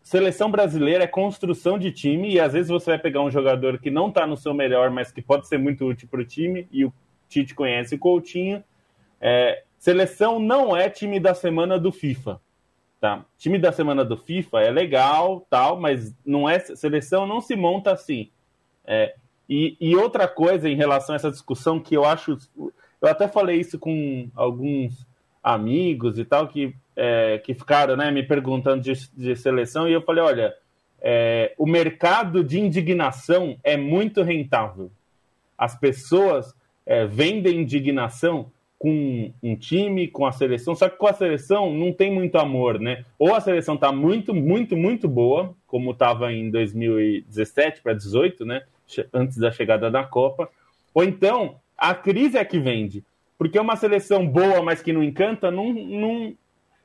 [0.02, 3.90] seleção brasileira é construção de time, e às vezes você vai pegar um jogador que
[3.90, 6.84] não está no seu melhor, mas que pode ser muito útil para o time, e
[6.84, 6.94] o
[7.30, 8.62] Tite conhece o Coutinho.
[9.80, 12.42] seleção não é time da semana do FIFA.
[13.00, 13.26] Tá?
[13.38, 17.92] Time da semana do FIFA é legal, tal, mas não é seleção não se monta
[17.92, 18.30] assim.
[18.86, 19.16] É,
[19.48, 23.60] e, e, outra coisa em relação a essa discussão que eu acho, eu até falei
[23.60, 25.06] isso com alguns
[25.44, 30.02] amigos e tal que é, que ficaram, né, me perguntando de, de, seleção e eu
[30.02, 30.56] falei, olha,
[31.02, 34.90] é, o mercado de indignação é muito rentável.
[35.58, 36.56] As pessoas
[36.86, 38.52] é, vendem indignação
[38.86, 42.80] com um time, com a seleção, só que com a seleção não tem muito amor,
[42.80, 43.04] né?
[43.18, 48.62] Ou a seleção tá muito, muito, muito boa, como estava em 2017 para 18, né?
[49.12, 50.48] Antes da chegada da Copa,
[50.94, 53.04] ou então a crise é que vende.
[53.40, 55.74] Porque uma seleção boa, mas que não encanta, não.
[55.74, 56.36] não...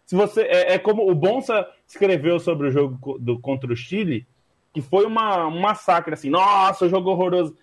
[0.06, 4.26] Se você é, é como o Bonsa escreveu sobre o jogo do, contra o Chile,
[4.72, 7.54] que foi uma, um massacre assim, nossa, jogo horroroso.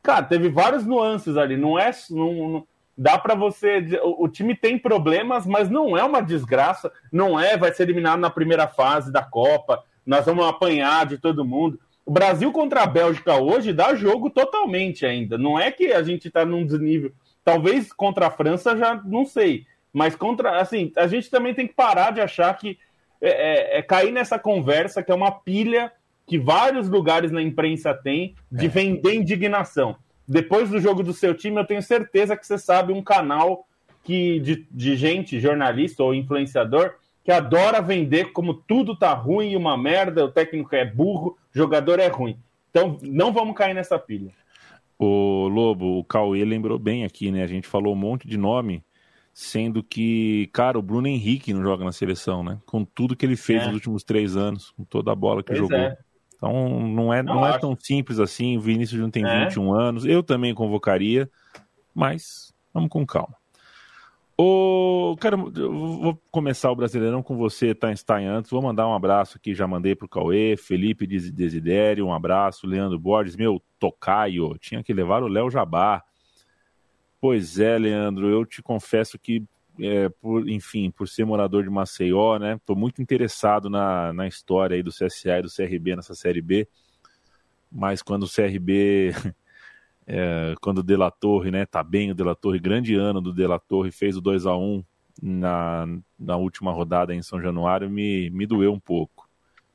[0.00, 1.90] Cara, teve várias nuances ali, não é.
[2.08, 2.66] Não, não
[3.00, 3.98] dá para você.
[4.02, 6.92] O, o, time tem problemas, mas não é uma desgraça.
[7.10, 9.82] Não é, vai ser eliminado na primeira fase da Copa.
[10.04, 11.80] Nós vamos apanhar de todo mundo.
[12.04, 15.38] O Brasil contra a Bélgica hoje dá jogo totalmente ainda.
[15.38, 17.10] Não é que a gente está num desnível.
[17.42, 19.64] Talvez contra a França já não sei.
[19.90, 20.60] Mas contra.
[20.60, 22.78] Assim, a gente também tem que parar de achar que.
[23.22, 25.92] É, é, é cair nessa conversa que é uma pilha
[26.26, 28.68] que vários lugares na imprensa têm de é.
[28.68, 29.96] vender indignação
[30.30, 33.66] depois do jogo do seu time, eu tenho certeza que você sabe um canal
[34.04, 39.56] que de, de gente, jornalista ou influenciador, que adora vender como tudo tá ruim e
[39.56, 42.38] uma merda, o técnico é burro, o jogador é ruim.
[42.70, 44.30] Então, não vamos cair nessa pilha.
[44.96, 47.42] O Lobo, o Cauê lembrou bem aqui, né?
[47.42, 48.84] A gente falou um monte de nome,
[49.34, 52.60] sendo que, cara, o Bruno Henrique não joga na seleção, né?
[52.66, 53.66] Com tudo que ele fez é.
[53.66, 55.76] nos últimos três anos, com toda a bola que pois jogou.
[55.76, 55.98] É.
[56.40, 58.56] Então não é, não, não é tão simples assim.
[58.56, 59.44] O Vinícius não tem é.
[59.44, 60.06] 21 anos.
[60.06, 61.30] Eu também convocaria,
[61.94, 63.36] mas vamos com calma.
[64.42, 68.50] O, cara, vou começar o Brasileirão com você, tá em antes.
[68.50, 73.36] Vou mandar um abraço aqui, já mandei pro Cauê, Felipe Desidério, um abraço, Leandro Borges,
[73.36, 76.02] meu tocaio, tinha que levar o Léo Jabá.
[77.20, 79.44] Pois é, Leandro, eu te confesso que
[79.80, 82.54] é, por, enfim, por ser morador de Maceió, né?
[82.54, 86.68] Estou muito interessado na, na história aí do CSA e do CRB nessa Série B.
[87.70, 89.12] Mas quando o CRB,
[90.06, 91.64] é, quando o De La Torre, né?
[91.64, 94.46] Tá bem o De La Torre, grande ano do De La Torre, fez o 2
[94.46, 94.84] a 1
[95.22, 95.86] na,
[96.18, 99.28] na última rodada em São Januário, me, me doeu um pouco.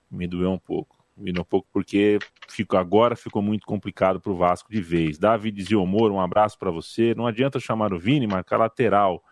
[0.10, 0.96] Me doeu um pouco.
[1.18, 5.18] Me doeu um pouco porque fico, agora ficou muito complicado para o Vasco de vez.
[5.18, 7.15] David Ziomor, um abraço para você.
[7.15, 9.24] Não adianta chamar o Vini, marcar lateral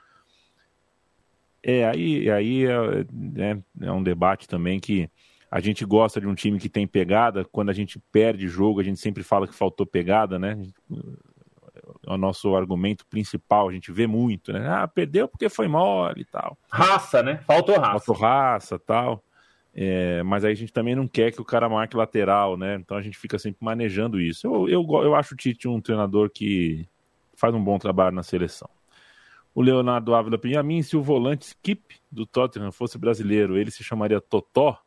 [1.63, 5.09] é, aí, aí é, é, é, um debate também que
[5.49, 7.45] a gente gosta de um time que tem pegada.
[7.45, 10.61] Quando a gente perde jogo, a gente sempre fala que faltou pegada, né?
[12.05, 14.67] É o nosso argumento principal, a gente vê muito, né?
[14.67, 16.57] Ah, perdeu porque foi mole e tal.
[16.69, 17.37] Raça, né?
[17.47, 17.91] Faltou raça.
[17.91, 19.23] Faltou raça tal.
[19.75, 22.75] É, mas aí a gente também não quer que o cara marque lateral, né?
[22.75, 24.45] Então a gente fica sempre manejando isso.
[24.45, 26.87] Eu, eu, eu acho o Tite um treinador que
[27.35, 28.69] faz um bom trabalho na seleção.
[29.55, 34.19] O Leonardo Ávila Pinhamin, se o volante Skip do Tottenham fosse brasileiro, ele se chamaria
[34.19, 34.79] Totó?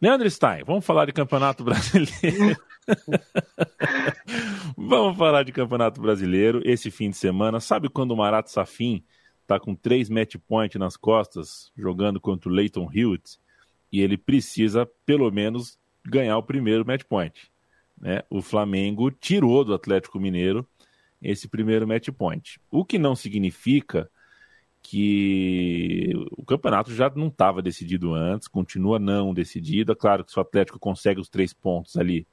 [0.00, 2.56] Leandro Stein, vamos falar de Campeonato Brasileiro.
[4.76, 7.60] vamos falar de Campeonato Brasileiro esse fim de semana.
[7.60, 9.02] Sabe quando o Marato Safin
[9.40, 13.38] está com três match point nas costas, jogando contra o Leighton Hewitt,
[13.90, 17.50] e ele precisa, pelo menos, ganhar o primeiro match point.
[17.98, 18.22] Né?
[18.28, 20.66] O Flamengo tirou do Atlético Mineiro
[21.22, 22.60] esse primeiro match point.
[22.70, 24.10] O que não significa
[24.82, 29.92] que o campeonato já não estava decidido antes, continua não decidido.
[29.92, 32.26] É claro que se o Atlético consegue os três pontos ali,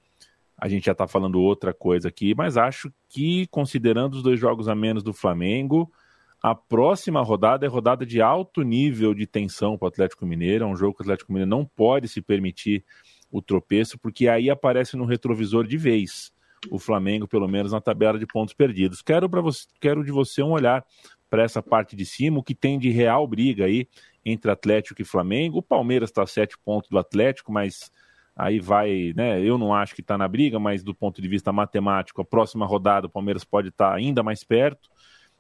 [0.58, 4.68] a gente já está falando outra coisa aqui, mas acho que, considerando os dois jogos
[4.68, 5.90] a menos do Flamengo,
[6.42, 10.66] a próxima rodada é rodada de alto nível de tensão para o Atlético Mineiro.
[10.66, 12.84] É um jogo que o Atlético Mineiro não pode se permitir
[13.32, 16.32] o tropeço, porque aí aparece no retrovisor de vez
[16.70, 19.02] o Flamengo, pelo menos na tabela de pontos perdidos.
[19.02, 20.86] Quero, você, quero de você um olhar
[21.30, 23.88] para essa parte de cima, o que tem de real briga aí
[24.26, 25.60] entre Atlético e Flamengo.
[25.60, 27.92] O Palmeiras está a sete pontos do Atlético, mas
[28.36, 29.42] aí vai, né?
[29.42, 32.66] Eu não acho que está na briga, mas do ponto de vista matemático, a próxima
[32.66, 34.90] rodada o Palmeiras pode estar tá ainda mais perto.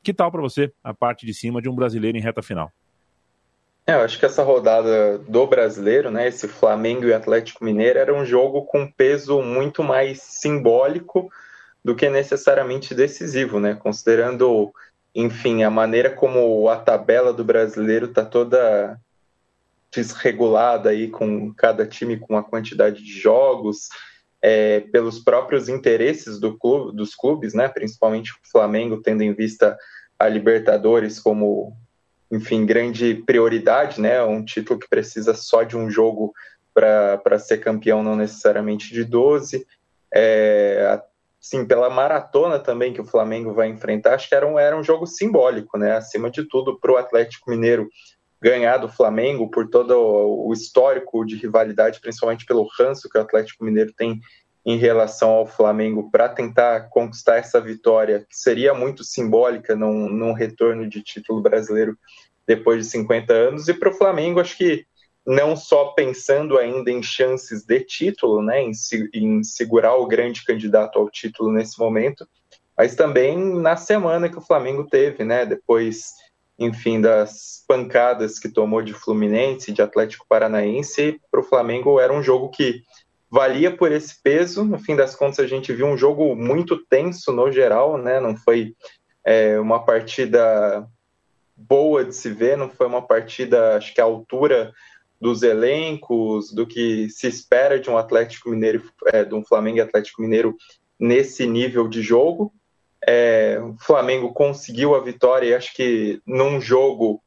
[0.03, 2.71] Que tal para você a parte de cima de um brasileiro em reta final?
[3.89, 8.13] É, eu acho que essa rodada do brasileiro, né, esse Flamengo e Atlético Mineiro, era
[8.13, 11.31] um jogo com peso muito mais simbólico
[11.83, 13.73] do que necessariamente decisivo, né?
[13.73, 14.71] Considerando,
[15.15, 18.95] enfim, a maneira como a tabela do brasileiro está toda
[19.91, 23.89] desregulada aí com cada time com a quantidade de jogos,
[24.39, 27.67] é, pelos próprios interesses do clube, dos clubes, né?
[27.67, 29.75] Principalmente o Flamengo tendo em vista
[30.19, 31.75] a Libertadores como
[32.31, 34.21] enfim, grande prioridade, né?
[34.23, 36.33] Um título que precisa só de um jogo
[36.73, 39.65] para ser campeão, não necessariamente de 12.
[40.13, 41.01] É,
[41.39, 44.83] sim, pela maratona também que o Flamengo vai enfrentar, acho que era um, era um
[44.83, 45.95] jogo simbólico, né?
[45.95, 47.89] Acima de tudo, para o Atlético Mineiro
[48.41, 53.65] ganhar do Flamengo por todo o histórico de rivalidade, principalmente pelo ranço que o Atlético
[53.65, 54.21] Mineiro tem
[54.69, 60.31] em relação ao Flamengo para tentar conquistar essa vitória, que seria muito simbólica num, num
[60.31, 61.97] retorno de título brasileiro
[62.45, 63.67] depois de 50 anos.
[63.67, 64.85] E para o Flamengo, acho que
[65.25, 68.71] não só pensando ainda em chances de título, né, em,
[69.11, 72.29] em segurar o grande candidato ao título nesse momento,
[72.77, 76.13] mas também na semana que o Flamengo teve, né, depois,
[76.59, 82.21] enfim, das pancadas que tomou de Fluminense, de Atlético Paranaense, para o Flamengo era um
[82.21, 82.83] jogo que
[83.29, 84.63] valia por esse peso.
[84.63, 88.19] No fim das contas, a gente viu um jogo muito tenso no geral, né?
[88.19, 88.75] Não foi
[89.23, 90.87] é, uma partida
[91.55, 94.73] boa de se ver, não foi uma partida, acho que à altura
[95.19, 100.21] dos elencos, do que se espera de um Atlético Mineiro, é, de um Flamengo Atlético
[100.21, 100.55] Mineiro
[100.97, 102.53] nesse nível de jogo.
[103.05, 107.21] É, o Flamengo conseguiu a vitória e acho que num jogo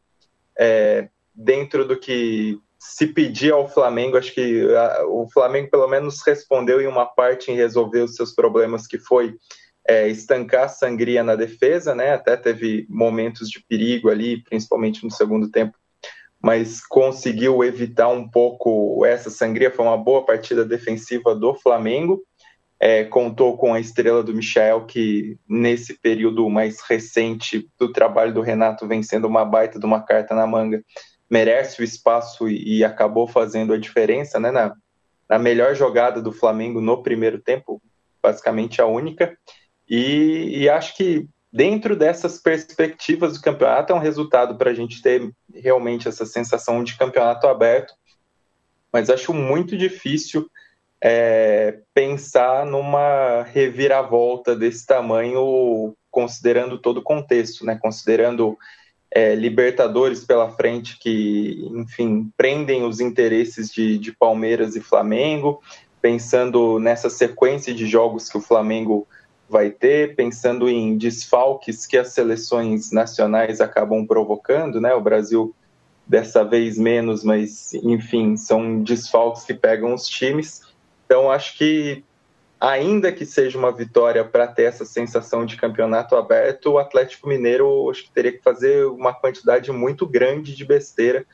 [0.59, 6.21] é, dentro do que se pedir ao Flamengo, acho que a, o Flamengo pelo menos
[6.27, 9.37] respondeu em uma parte em resolver os seus problemas, que foi
[9.87, 12.13] é, estancar a sangria na defesa, né?
[12.13, 15.79] Até teve momentos de perigo ali, principalmente no segundo tempo,
[16.43, 19.71] mas conseguiu evitar um pouco essa sangria.
[19.71, 22.21] Foi uma boa partida defensiva do Flamengo.
[22.81, 28.41] É, contou com a estrela do Michel, que nesse período mais recente do trabalho do
[28.41, 30.83] Renato vem sendo uma baita de uma carta na manga
[31.33, 34.51] merece o espaço e, e acabou fazendo a diferença, né?
[34.51, 34.77] Na,
[35.27, 37.81] na, melhor jogada do Flamengo no primeiro tempo,
[38.23, 39.35] basicamente a única.
[39.89, 45.01] E, e acho que dentro dessas perspectivas do campeonato é um resultado para a gente
[45.01, 47.95] ter realmente essa sensação de campeonato aberto.
[48.93, 50.47] Mas acho muito difícil
[51.01, 57.79] é, pensar numa reviravolta desse tamanho, considerando todo o contexto, né?
[57.81, 58.59] Considerando
[59.15, 65.63] é, Libertadores pela frente que, enfim, prendem os interesses de, de Palmeiras e Flamengo,
[66.01, 69.07] pensando nessa sequência de jogos que o Flamengo
[69.49, 74.95] vai ter, pensando em desfalques que as seleções nacionais acabam provocando, né?
[74.95, 75.55] O Brasil
[76.07, 80.63] dessa vez menos, mas enfim, são desfalques que pegam os times.
[81.05, 82.03] Então acho que
[82.63, 87.91] ainda que seja uma vitória para ter essa sensação de campeonato aberto, o Atlético Mineiro
[87.91, 91.27] acho que teria que fazer uma quantidade muito grande de besteira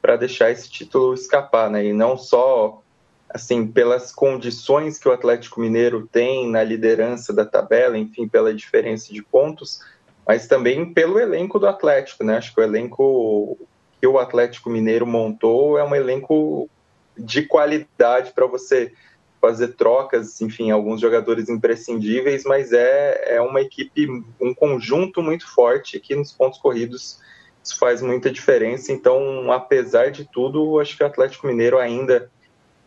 [0.00, 1.86] para deixar esse título escapar, né?
[1.86, 2.80] E não só
[3.28, 9.12] assim, pelas condições que o Atlético Mineiro tem na liderança da tabela, enfim, pela diferença
[9.12, 9.80] de pontos,
[10.24, 12.36] mas também pelo elenco do Atlético, né?
[12.36, 13.58] Acho que o elenco
[14.00, 16.70] que o Atlético Mineiro montou é um elenco
[17.18, 18.92] de qualidade para você
[19.40, 24.06] fazer trocas, enfim, alguns jogadores imprescindíveis, mas é, é uma equipe,
[24.40, 27.20] um conjunto muito forte que nos pontos corridos
[27.62, 28.92] isso faz muita diferença.
[28.92, 32.30] Então, apesar de tudo, acho que o Atlético Mineiro ainda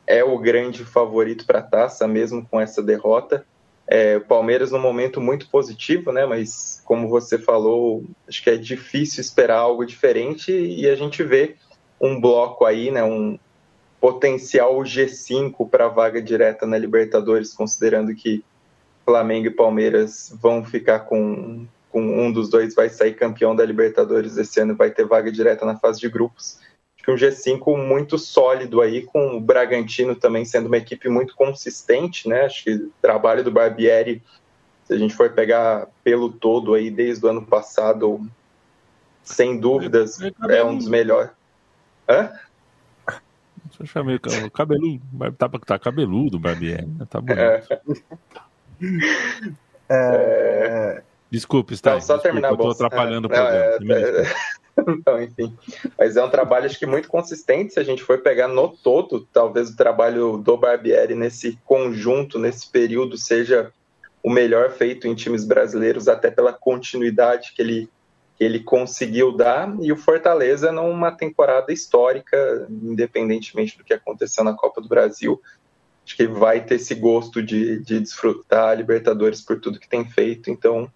[0.07, 3.45] é o grande favorito para a taça, mesmo com essa derrota.
[3.85, 6.25] É, o Palmeiras num momento muito positivo, né?
[6.25, 11.55] Mas como você falou, acho que é difícil esperar algo diferente e a gente vê
[11.99, 13.03] um bloco aí, né?
[13.03, 13.37] Um
[13.99, 18.43] potencial G5 para vaga direta na Libertadores, considerando que
[19.05, 24.37] Flamengo e Palmeiras vão ficar com, com um dos dois vai sair campeão da Libertadores
[24.37, 26.59] esse ano, vai ter vaga direta na fase de grupos
[27.09, 32.27] que um G5 muito sólido aí, com o Bragantino também sendo uma equipe muito consistente,
[32.27, 32.45] né?
[32.45, 34.21] Acho que o trabalho do Barbieri,
[34.85, 38.21] se a gente for pegar pelo todo aí desde o ano passado,
[39.23, 40.19] sem dúvidas,
[40.49, 41.31] é um dos melhores.
[42.07, 42.31] Hã?
[43.79, 45.01] Eu chamei o cabeludo,
[45.37, 47.07] tá, tá cabeludo o Barbieri, né?
[47.09, 47.39] tá bonito.
[47.39, 47.63] É.
[49.89, 51.01] É...
[51.31, 51.99] Desculpe, está.
[52.01, 53.95] Só Desculpa, terminar eu tô atrapalhando é, o programa.
[53.95, 54.25] É, é,
[54.89, 55.55] então, enfim.
[55.97, 57.73] Mas é um trabalho, acho que muito consistente.
[57.73, 62.69] Se a gente for pegar no todo, talvez o trabalho do Barbieri nesse conjunto, nesse
[62.69, 63.71] período, seja
[64.23, 67.89] o melhor feito em times brasileiros, até pela continuidade que ele,
[68.39, 69.75] ele conseguiu dar.
[69.81, 75.41] E o Fortaleza, numa temporada histórica, independentemente do que aconteceu na Copa do Brasil,
[76.05, 80.05] acho que vai ter esse gosto de, de desfrutar a Libertadores por tudo que tem
[80.05, 80.49] feito.
[80.49, 80.89] Então,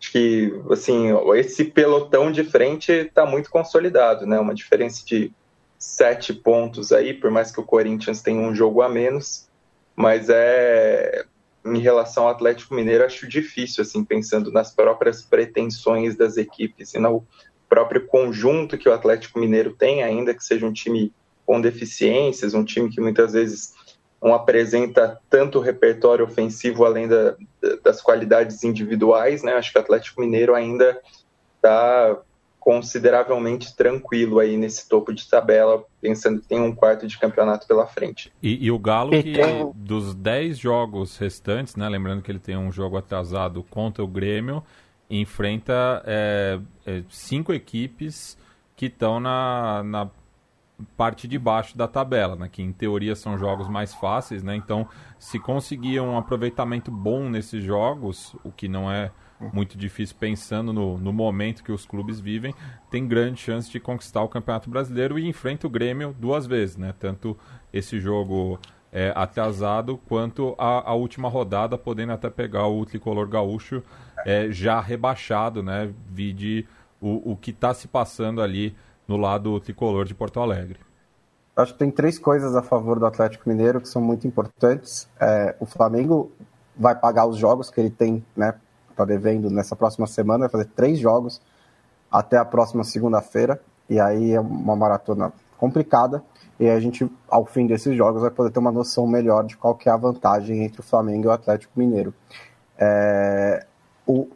[0.00, 4.38] Acho que, assim, esse pelotão de frente está muito consolidado, né?
[4.38, 5.32] Uma diferença de
[5.76, 9.48] sete pontos aí, por mais que o Corinthians tenha um jogo a menos,
[9.96, 11.24] mas é
[11.74, 16.98] em relação ao Atlético Mineiro acho difícil, assim, pensando nas próprias pretensões das equipes e
[16.98, 17.26] no
[17.68, 21.12] próprio conjunto que o Atlético Mineiro tem, ainda que seja um time
[21.44, 23.74] com deficiências, um time que muitas vezes
[24.22, 27.36] não apresenta tanto repertório ofensivo além da,
[27.82, 29.52] das qualidades individuais, né?
[29.52, 31.00] Acho que o Atlético Mineiro ainda
[31.56, 32.18] está
[32.68, 37.86] consideravelmente tranquilo aí nesse topo de tabela, pensando que tem um quarto de campeonato pela
[37.86, 38.30] frente.
[38.42, 39.72] E, e o Galo, que tem...
[39.74, 44.62] dos 10 jogos restantes, né, lembrando que ele tem um jogo atrasado contra o Grêmio,
[45.08, 48.36] enfrenta é, é, cinco equipes
[48.76, 50.10] que estão na, na
[50.94, 52.50] parte de baixo da tabela, né?
[52.52, 54.54] que em teoria são jogos mais fáceis, né?
[54.54, 54.86] Então,
[55.18, 59.10] se conseguir um aproveitamento bom nesses jogos, o que não é
[59.52, 62.54] muito difícil pensando no, no momento que os clubes vivem,
[62.90, 66.94] tem grande chance de conquistar o Campeonato Brasileiro e enfrenta o Grêmio duas vezes, né?
[66.98, 67.36] Tanto
[67.72, 68.58] esse jogo
[68.92, 73.82] é, atrasado quanto a, a, última rodada, podendo até pegar o tricolor gaúcho
[74.24, 75.92] é, já rebaixado, né?
[76.10, 76.66] Vide
[77.00, 78.74] o, o que está se passando ali
[79.06, 80.80] no lado tricolor de Porto Alegre.
[81.56, 85.08] Acho que tem três coisas a favor do Atlético Mineiro que são muito importantes.
[85.20, 86.30] É, o Flamengo
[86.76, 88.54] vai pagar os jogos que ele tem, né?
[88.98, 91.40] Tá devendo nessa próxima semana, vai fazer três jogos
[92.10, 93.60] até a próxima segunda-feira.
[93.88, 96.22] E aí é uma maratona complicada.
[96.58, 99.74] E a gente, ao fim desses jogos, vai poder ter uma noção melhor de qual
[99.74, 102.12] que é a vantagem entre o Flamengo e o Atlético Mineiro.
[102.76, 103.64] É,
[104.04, 104.28] o,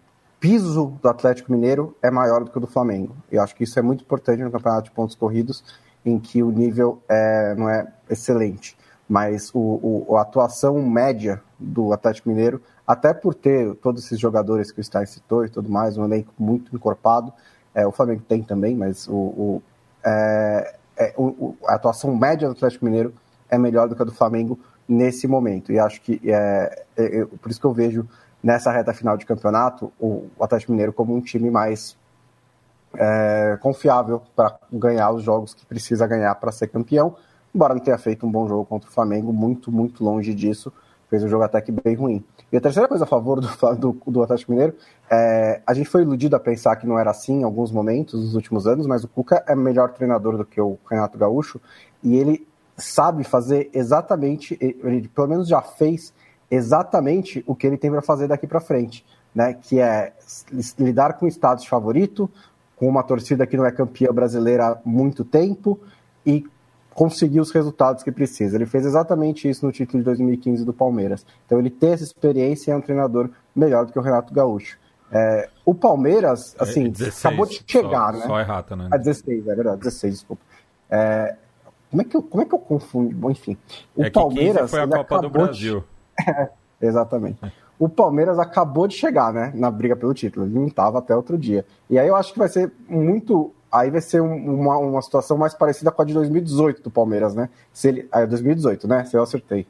[0.42, 3.14] piso do Atlético Mineiro é maior do que o do Flamengo.
[3.30, 5.62] Eu acho que isso é muito importante no campeonato de pontos corridos,
[6.04, 8.76] em que o nível é, não é excelente.
[9.08, 14.72] Mas o, o, a atuação média do Atlético Mineiro, até por ter todos esses jogadores
[14.72, 17.32] que o Stein citou e tudo mais, um elenco muito encorpado,
[17.74, 19.62] é, o Flamengo tem também, mas o, o,
[20.04, 21.14] é, é,
[21.66, 23.14] a atuação média do Atlético Mineiro
[23.48, 24.58] é melhor do que a do Flamengo
[24.88, 25.72] nesse momento.
[25.72, 28.08] E acho que é, é, é por isso que eu vejo
[28.42, 31.96] nessa reta final de campeonato o Atlético Mineiro como um time mais
[32.94, 37.14] é, confiável para ganhar os jogos que precisa ganhar para ser campeão,
[37.54, 40.72] embora não tenha feito um bom jogo contra o Flamengo, muito, muito longe disso.
[41.08, 42.24] Fez um jogo até que bem ruim.
[42.52, 44.76] E a terceira coisa a favor do, do, do Atlético Mineiro,
[45.10, 48.34] é, a gente foi iludido a pensar que não era assim em alguns momentos nos
[48.34, 51.58] últimos anos, mas o Cuca é melhor treinador do que o Renato Gaúcho
[52.02, 52.46] e ele
[52.76, 56.12] sabe fazer exatamente, ele pelo menos já fez
[56.50, 59.54] exatamente o que ele tem para fazer daqui para frente, né?
[59.54, 60.12] Que é
[60.78, 62.30] lidar com o status favorito,
[62.76, 65.80] com uma torcida que não é campeã brasileira há muito tempo
[66.26, 66.44] e
[66.94, 68.56] conseguir os resultados que precisa.
[68.56, 71.24] Ele fez exatamente isso no título de 2015 do Palmeiras.
[71.46, 74.78] Então ele tem essa experiência e é um treinador melhor do que o Renato Gaúcho.
[75.10, 78.26] É, o Palmeiras, é, assim, é 16, acabou de chegar, só, né?
[78.26, 78.88] Só errata, né?
[78.90, 80.42] A 16, é verdade, 16, desculpa.
[80.90, 81.36] É,
[81.90, 83.14] como, é que eu, como é que eu confundo?
[83.14, 83.56] Bom, enfim.
[83.94, 84.70] O é Palmeiras.
[84.70, 85.84] foi a Copa do Brasil.
[86.18, 86.46] De...
[86.86, 87.38] exatamente.
[87.78, 89.52] O Palmeiras acabou de chegar, né?
[89.54, 90.46] Na briga pelo título.
[90.46, 91.66] Ele não estava até outro dia.
[91.90, 95.54] E aí eu acho que vai ser muito aí vai ser uma, uma situação mais
[95.54, 97.48] parecida com a de 2018 do Palmeiras, né?
[97.72, 99.04] Se ele, é 2018, né?
[99.06, 99.66] Se eu acertei.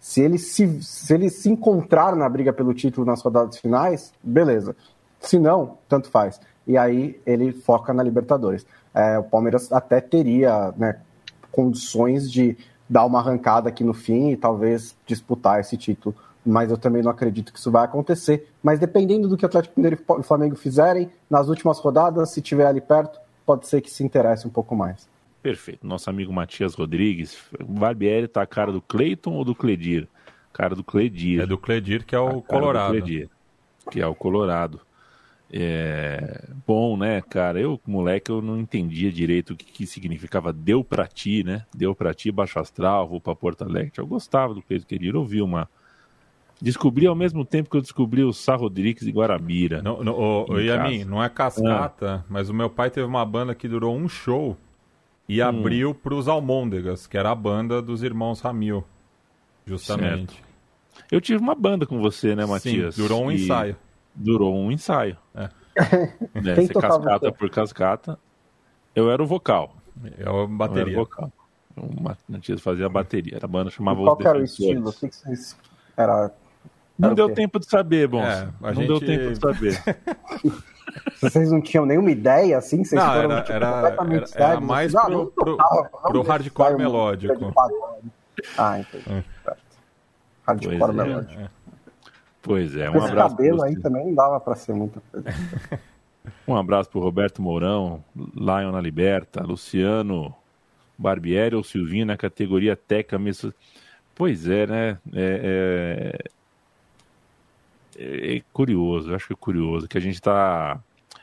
[0.00, 4.74] Se ele se, se ele se encontrar na briga pelo título nas rodadas finais, beleza.
[5.20, 6.40] Se não, tanto faz.
[6.66, 8.66] E aí ele foca na Libertadores.
[8.92, 11.00] É, o Palmeiras até teria né,
[11.52, 12.56] condições de
[12.88, 16.14] dar uma arrancada aqui no fim e talvez disputar esse título.
[16.44, 18.48] Mas eu também não acredito que isso vai acontecer.
[18.62, 22.40] Mas dependendo do que o Atlético Mineiro e o Flamengo fizerem nas últimas rodadas, se
[22.40, 23.18] tiver ali perto,
[23.48, 25.08] pode ser que se interesse um pouco mais.
[25.42, 25.86] Perfeito.
[25.86, 27.38] Nosso amigo Matias Rodrigues.
[27.58, 30.06] O Barbieri tá a cara do Cleiton ou do Cledir?
[30.52, 31.40] Cara do Cledir.
[31.40, 32.90] É do Cledir, que é o Colorado.
[32.90, 33.30] Cledir,
[33.90, 34.82] que é o Colorado.
[35.50, 37.58] É bom, né, cara?
[37.58, 41.64] Eu, moleque, eu não entendia direito o que, que significava deu pra ti, né?
[41.74, 43.92] Deu pra ti, baixo astral, vou pra Porto Alegre.
[43.96, 45.70] Eu gostava do Cleiton Cledir, ouvi uma
[46.60, 49.80] Descobri ao mesmo tempo que eu descobri o Sá Rodrigues e Guarabira.
[49.80, 50.02] Não,
[50.58, 52.24] Yamin, não é cascata, ah.
[52.28, 54.56] mas o meu pai teve uma banda que durou um show
[55.28, 55.46] e hum.
[55.46, 58.84] abriu para os Almôndegas, que era a banda dos irmãos Ramil,
[59.64, 60.34] justamente.
[60.34, 60.48] Certo.
[61.12, 62.96] Eu tive uma banda com você, né, Matias?
[62.96, 63.76] Sim, durou um ensaio.
[64.14, 65.16] Durou um ensaio.
[65.34, 65.50] É.
[66.34, 68.18] Né, Quem cascata por cascata.
[68.96, 69.76] Eu era o vocal.
[70.18, 70.82] Eu bateria.
[70.82, 71.32] Eu era o vocal.
[71.76, 73.38] O Matias fazia a bateria.
[73.40, 74.88] A banda chamava e Qual era o estilo?
[74.88, 75.56] O que vocês...
[75.96, 76.32] Era
[76.98, 78.22] não deu tempo de saber, bom.
[78.22, 78.86] É, não gente...
[78.88, 79.82] deu tempo de saber.
[81.20, 82.84] Vocês não tinham nenhuma ideia, assim?
[82.84, 85.56] Vocês não, foram, era, tipo, era, completamente era, era mais ah, pro, pro,
[86.02, 87.52] pro hardcore melódico.
[88.56, 89.04] Ah, entendi.
[89.10, 89.56] É.
[90.46, 90.92] Hardcore pois é.
[90.92, 91.40] melódico.
[91.40, 91.50] É.
[92.40, 93.36] Pois é, um Esse abraço.
[93.36, 95.28] cabelo aí também não dava pra ser muita coisa.
[96.48, 100.34] um abraço pro Roberto Mourão, Lion na Liberta, Luciano
[100.96, 103.18] Barbieri ou Silvinho na categoria Teca.
[104.14, 104.98] Pois é, né?
[105.12, 106.37] É, é
[107.98, 110.80] é, é curioso, eu acho que é curioso, que a gente tá.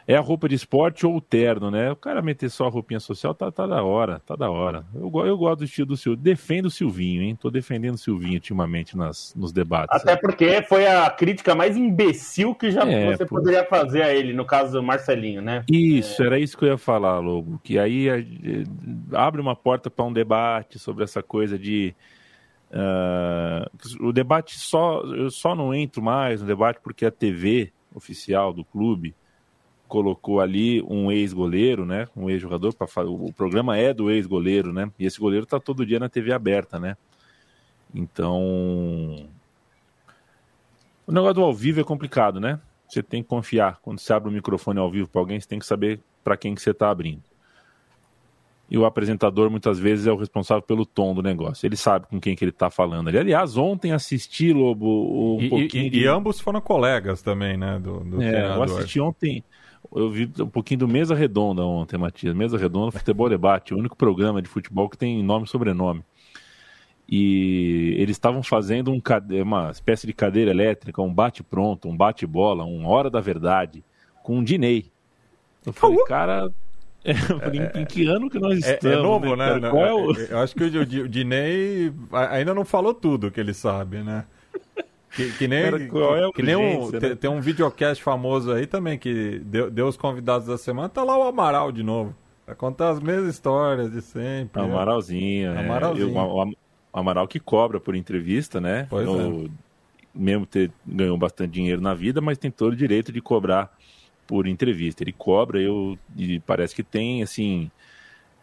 [0.08, 1.92] É a roupa de esporte ou o terno, né?
[1.92, 4.86] O cara meter só a roupinha social tá, tá da hora, tá da hora.
[4.94, 6.24] Eu, eu gosto do estilo do Silvinho.
[6.24, 7.36] Defendo o Silvinho, hein?
[7.36, 10.00] Tô defendendo o Silvinho ultimamente nas, nos debates.
[10.00, 13.38] Até porque foi a crítica mais imbecil que já é, você pô.
[13.38, 15.64] poderia fazer a ele, no caso do Marcelinho, né?
[15.68, 16.28] Isso, é...
[16.28, 17.60] era isso que eu ia falar, Lobo.
[17.64, 18.24] Que aí é,
[19.12, 21.96] abre uma porta para um debate sobre essa coisa de
[22.72, 28.52] Uh, o debate só eu só não entro mais no debate porque a TV oficial
[28.52, 29.16] do clube
[29.88, 34.92] colocou ali um ex-goleiro, né, um ex-jogador para o programa é do ex-goleiro, né?
[34.98, 36.98] E esse goleiro tá todo dia na TV aberta, né?
[37.94, 39.30] Então,
[41.06, 42.60] o negócio do ao vivo é complicado, né?
[42.90, 43.80] Você tem que confiar.
[43.82, 46.56] Quando você abre o microfone ao vivo para alguém, você tem que saber para quem
[46.56, 47.35] que você está abrindo
[48.70, 51.66] e o apresentador muitas vezes é o responsável pelo tom do negócio.
[51.68, 53.08] Ele sabe com quem que ele está falando.
[53.08, 55.86] Ali, aliás, ontem assisti, Lobo, um e, pouquinho...
[55.86, 56.00] E, de...
[56.00, 58.58] e, ambos foram colegas também, né, do, do é, treinador.
[58.58, 59.44] Eu assisti ontem...
[59.96, 62.36] Eu vi um pouquinho do Mesa Redonda ontem, Matias.
[62.36, 66.04] Mesa Redonda, Futebol Debate, o único programa de futebol que tem nome e sobrenome.
[67.08, 69.00] E eles estavam fazendo um,
[69.44, 73.84] uma espécie de cadeira elétrica, um bate-pronto, um bate-bola, uma hora da verdade,
[74.24, 74.92] com um Dinei.
[75.64, 76.52] Eu falei, cara,
[77.76, 78.86] é, em, em, que ano que nós estamos?
[78.86, 79.60] É, é novo, né?
[79.60, 79.68] né?
[79.70, 80.12] É o...
[80.12, 84.26] Eu acho que o, o Dinei ainda não falou tudo que ele sabe, né?
[85.16, 87.00] Que, que nem, Cara, que, que nem um, né?
[87.00, 91.04] tem, tem, um videocast famoso aí também que deu, deu os convidados da semana, tá
[91.04, 92.14] lá o Amaral de novo.
[92.46, 94.62] Pra contar as mesmas histórias de sempre.
[94.62, 95.54] Amaralzinho.
[95.54, 95.60] É.
[95.60, 96.16] Amaralzinho.
[96.16, 96.54] o, o,
[96.92, 98.88] Amaral que cobra por entrevista, né?
[98.90, 99.50] Pois o, é.
[100.14, 103.72] Mesmo ter ganhou bastante dinheiro na vida, mas tem todo o direito de cobrar
[104.28, 105.04] por entrevista.
[105.04, 107.70] Ele cobra, eu e parece que tem assim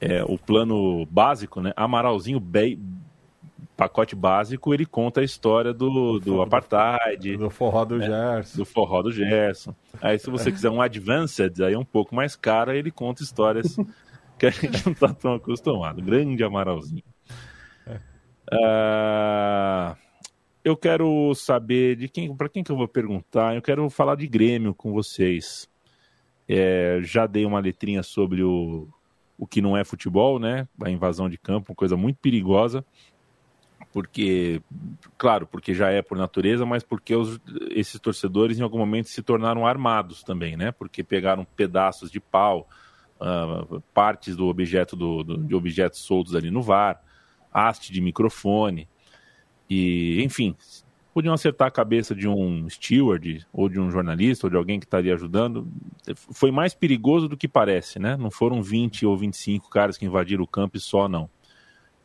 [0.00, 1.72] é, o plano básico, né?
[1.76, 2.78] Amaralzinho be,
[3.76, 8.06] pacote básico, ele conta a história do, do apartheid, do forró do né?
[8.06, 9.74] Gerson, do forró do Gerson.
[10.00, 13.76] Aí se você quiser um advanced, aí é um pouco mais caro, ele conta histórias
[14.38, 16.02] que a gente não está tão acostumado.
[16.02, 17.04] Grande Amaralzinho.
[18.52, 19.96] Uh,
[20.64, 23.54] eu quero saber de quem, para quem que eu vou perguntar.
[23.54, 25.68] Eu quero falar de Grêmio com vocês.
[26.54, 28.88] É, já dei uma letrinha sobre o,
[29.38, 30.68] o que não é futebol, né?
[30.82, 32.84] A invasão de campo, coisa muito perigosa
[33.92, 34.62] porque,
[35.18, 37.38] claro, porque já é por natureza, mas porque os,
[37.70, 40.72] esses torcedores em algum momento se tornaram armados também, né?
[40.72, 42.68] Porque pegaram pedaços de pau,
[43.20, 47.02] uh, partes do objeto do, do, de objetos soltos ali no VAR,
[47.52, 48.88] haste de microfone
[49.68, 50.56] e, enfim,
[51.12, 54.86] podiam acertar a cabeça de um steward ou de um jornalista ou de alguém que
[54.86, 55.68] estaria ajudando.
[56.14, 58.16] Foi mais perigoso do que parece, né?
[58.16, 61.28] Não foram 20 ou 25 caras que invadiram o campo e só não.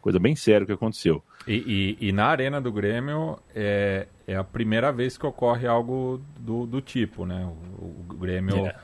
[0.01, 1.23] Coisa bem séria que aconteceu.
[1.47, 6.21] E, e, e, na arena do Grêmio é, é a primeira vez que ocorre algo
[6.39, 7.45] do, do tipo, né?
[7.79, 8.67] O, o Grêmio.
[8.67, 8.75] É.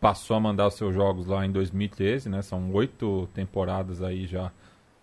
[0.00, 2.42] passou a mandar os seus jogos lá em 2013, né?
[2.42, 4.52] São oito temporadas aí já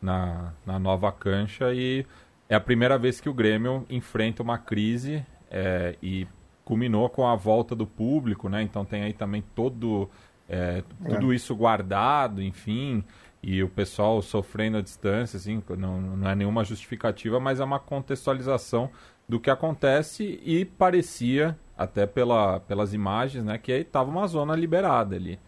[0.02, 2.06] na, na nova cancha e
[2.48, 6.28] é a primeira vez que o Grêmio enfrenta uma crise é, e
[6.64, 8.62] culminou com a volta do público, né?
[8.62, 10.10] Então tem aí também todo
[10.48, 11.36] é, tudo é.
[11.36, 13.04] isso guardado, enfim
[13.48, 17.78] e o pessoal sofrendo à distância, assim, não, não é nenhuma justificativa, mas é uma
[17.78, 18.90] contextualização
[19.30, 25.16] do que acontece e parecia, até pela, pelas imagens, né, que estava uma zona liberada
[25.16, 25.40] ali.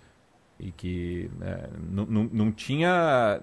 [0.59, 3.39] E que é, não tinha.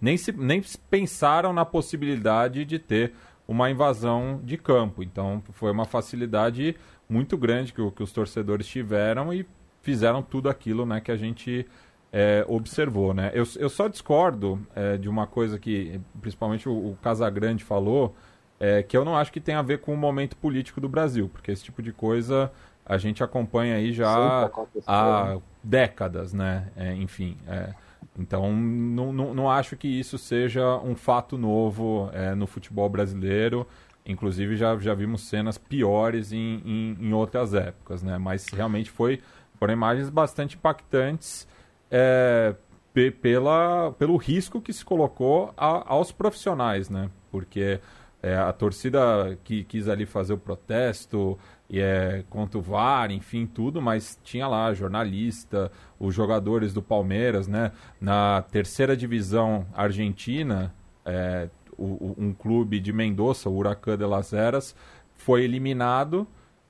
[0.00, 3.12] nem, se, nem pensaram na possibilidade de ter
[3.48, 5.02] uma invasão de campo.
[5.02, 6.76] Então foi uma facilidade
[7.08, 9.44] muito grande que, que os torcedores tiveram e
[9.82, 11.66] fizeram tudo aquilo né, que a gente
[12.12, 13.30] é, observou, né?
[13.34, 18.14] Eu, eu só discordo é, de uma coisa que, principalmente o, o Casagrande falou,
[18.58, 21.28] é, que eu não acho que tem a ver com o momento político do Brasil,
[21.28, 22.52] porque esse tipo de coisa
[22.90, 24.50] a gente acompanha aí já
[24.84, 26.72] há décadas, né?
[26.76, 27.72] É, enfim, é,
[28.18, 33.64] então não, não, não, acho que isso seja um fato novo é, no futebol brasileiro.
[34.04, 38.18] Inclusive já, já vimos cenas piores em, em, em outras épocas, né?
[38.18, 39.20] Mas realmente foi,
[39.54, 41.46] foram imagens bastante impactantes
[41.88, 42.56] é,
[43.22, 47.08] pela, pelo risco que se colocou a, aos profissionais, né?
[47.30, 47.78] Porque
[48.20, 51.38] é, a torcida que quis ali fazer o protesto
[51.70, 57.46] e é contra o VAR, enfim, tudo, mas tinha lá jornalista, os jogadores do Palmeiras,
[57.46, 57.70] né?
[58.00, 61.48] Na terceira divisão argentina, é,
[61.78, 64.74] o, um clube de Mendoza, o Huracan de las Heras,
[65.14, 66.26] foi eliminado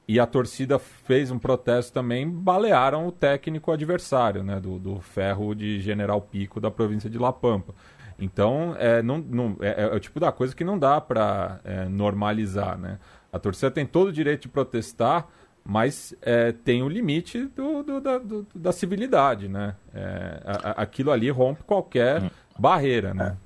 [0.06, 5.54] e a torcida fez um protesto também, balearam o técnico adversário, né, do, do Ferro
[5.54, 7.74] de General Pico da província de La Pampa.
[8.18, 11.88] Então, é, não, não, é, é o tipo da coisa que não dá para é,
[11.88, 12.76] normalizar.
[12.76, 12.98] Né?
[13.32, 15.28] A torcida tem todo o direito de protestar,
[15.64, 19.48] mas é, tem o limite do, do, da, do, da civilidade.
[19.48, 19.74] Né?
[19.94, 22.30] É, a, a, aquilo ali rompe qualquer hum.
[22.58, 23.14] barreira.
[23.14, 23.36] Né?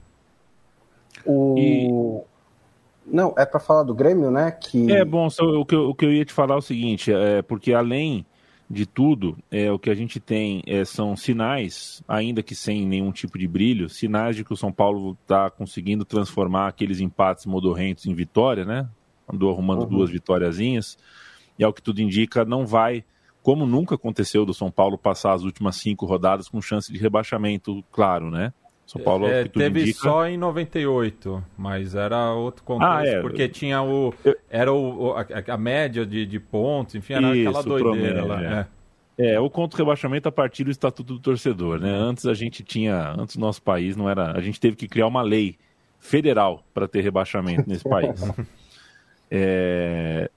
[1.25, 1.55] O...
[1.59, 2.35] E...
[3.07, 4.51] Não, é para falar do Grêmio, né?
[4.51, 4.91] Que...
[4.91, 7.13] É bom, só, o, que eu, o que eu ia te falar é o seguinte,
[7.13, 8.25] é porque além
[8.69, 13.13] de tudo, é, o que a gente tem é, são sinais, ainda que sem nenhum
[13.13, 18.07] tipo de brilho, sinais de que o São Paulo está conseguindo transformar aqueles empates modorrentos
[18.07, 18.89] em vitória, né?
[19.33, 19.89] Andou arrumando uhum.
[19.89, 20.99] duas vitóriazinhas,
[21.59, 23.05] e ao que tudo indica, não vai,
[23.43, 27.85] como nunca aconteceu do São Paulo passar as últimas cinco rodadas com chance de rebaixamento,
[27.91, 28.53] claro, né?
[28.87, 30.01] São Paulo é, teve indica...
[30.01, 33.21] só em 98, mas era outro contexto, ah, é.
[33.21, 34.13] porque tinha o.
[34.51, 38.43] Era o, a, a média de, de, pontos, enfim, era Isso, aquela doideira lá.
[38.43, 38.67] É.
[39.17, 41.91] É, o contra rebaixamento a partir do Estatuto do Torcedor, né?
[41.91, 45.07] Antes a gente tinha, antes o nosso país não era, a gente teve que criar
[45.07, 45.57] uma lei
[45.99, 48.21] federal para ter rebaixamento nesse país.
[49.31, 50.31] É...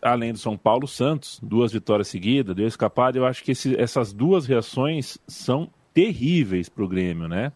[0.00, 3.18] Além do São Paulo, Santos, duas vitórias seguidas, deu escapado.
[3.18, 7.52] Eu acho que esse, essas duas reações são terríveis para o Grêmio, né?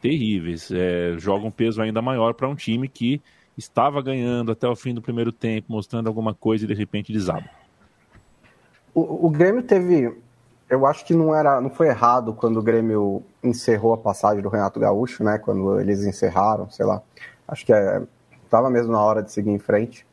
[0.00, 0.70] Terríveis.
[0.70, 3.22] É, joga um peso ainda maior para um time que
[3.56, 7.48] estava ganhando até o fim do primeiro tempo, mostrando alguma coisa e de repente desaba.
[8.94, 10.16] O, o Grêmio teve.
[10.68, 14.48] Eu acho que não era, não foi errado quando o Grêmio encerrou a passagem do
[14.50, 15.38] Renato Gaúcho, né?
[15.38, 17.02] Quando eles encerraram, sei lá.
[17.46, 17.72] Acho que
[18.48, 20.06] estava mesmo na hora de seguir em frente.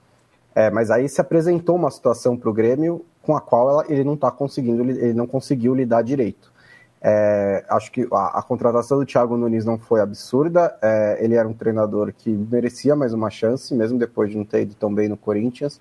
[0.53, 4.03] É, mas aí se apresentou uma situação para o Grêmio com a qual ela, ele
[4.03, 6.53] não está conseguindo, ele não conseguiu lidar direito.
[7.01, 10.75] É, acho que a, a, contratação do Thiago Nunes não foi absurda.
[10.81, 14.61] É, ele era um treinador que merecia mais uma chance, mesmo depois de não ter
[14.61, 15.79] ido tão bem no Corinthians.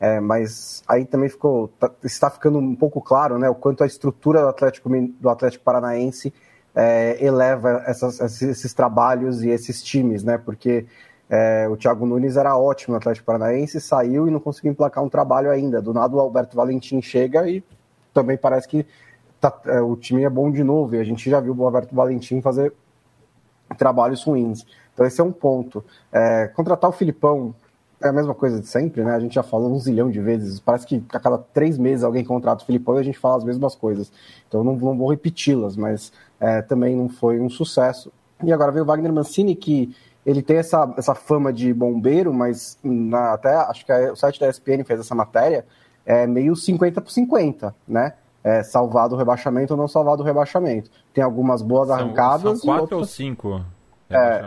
[0.00, 3.86] É, mas aí também ficou, tá, está ficando um pouco claro, né, o quanto a
[3.86, 6.32] estrutura do Atlético, do Atlético Paranaense
[6.74, 10.86] é, eleva essas, esses trabalhos e esses times, né, porque
[11.32, 15.08] é, o Thiago Nunes era ótimo no Atlético Paranaense, saiu e não conseguiu emplacar um
[15.08, 15.80] trabalho ainda.
[15.80, 17.64] Do nada o Alberto Valentim chega e
[18.12, 18.86] também parece que
[19.40, 21.94] tá, é, o time é bom de novo, e a gente já viu o Alberto
[21.94, 22.74] Valentim fazer
[23.78, 24.66] trabalhos ruins.
[24.92, 25.82] Então esse é um ponto.
[26.12, 27.54] É, contratar o Filipão
[28.02, 29.14] é a mesma coisa de sempre, né?
[29.14, 30.60] A gente já falou um zilhão de vezes.
[30.60, 33.44] Parece que a cada três meses alguém contrata o Filipão e a gente fala as
[33.44, 34.12] mesmas coisas.
[34.46, 38.12] Então não, não vou repeti-las, mas é, também não foi um sucesso.
[38.44, 42.78] E agora veio o Wagner Mancini, que ele tem essa, essa fama de bombeiro, mas
[42.82, 45.66] na, até acho que a, o site da ESPN fez essa matéria,
[46.06, 48.14] é meio 50 por 50, né?
[48.44, 50.90] É, salvar do rebaixamento ou não salvar do rebaixamento.
[51.14, 52.58] Tem algumas boas São, arrancadas.
[52.58, 53.64] São quatro outras, ou cinco
[54.10, 54.44] é,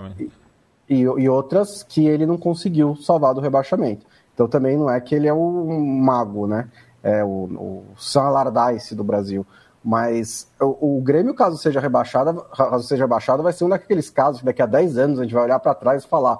[0.89, 4.05] e, e, outras que ele não conseguiu salvar do rebaixamento.
[4.33, 6.67] Então também não é que ele é um mago, né?
[7.01, 9.45] É o, o San Allardyce do Brasil.
[9.85, 14.39] Mas o, o, Grêmio, caso seja rebaixado, caso seja rebaixado, vai ser um daqueles casos
[14.39, 16.39] que daqui a 10 anos a gente vai olhar para trás e falar: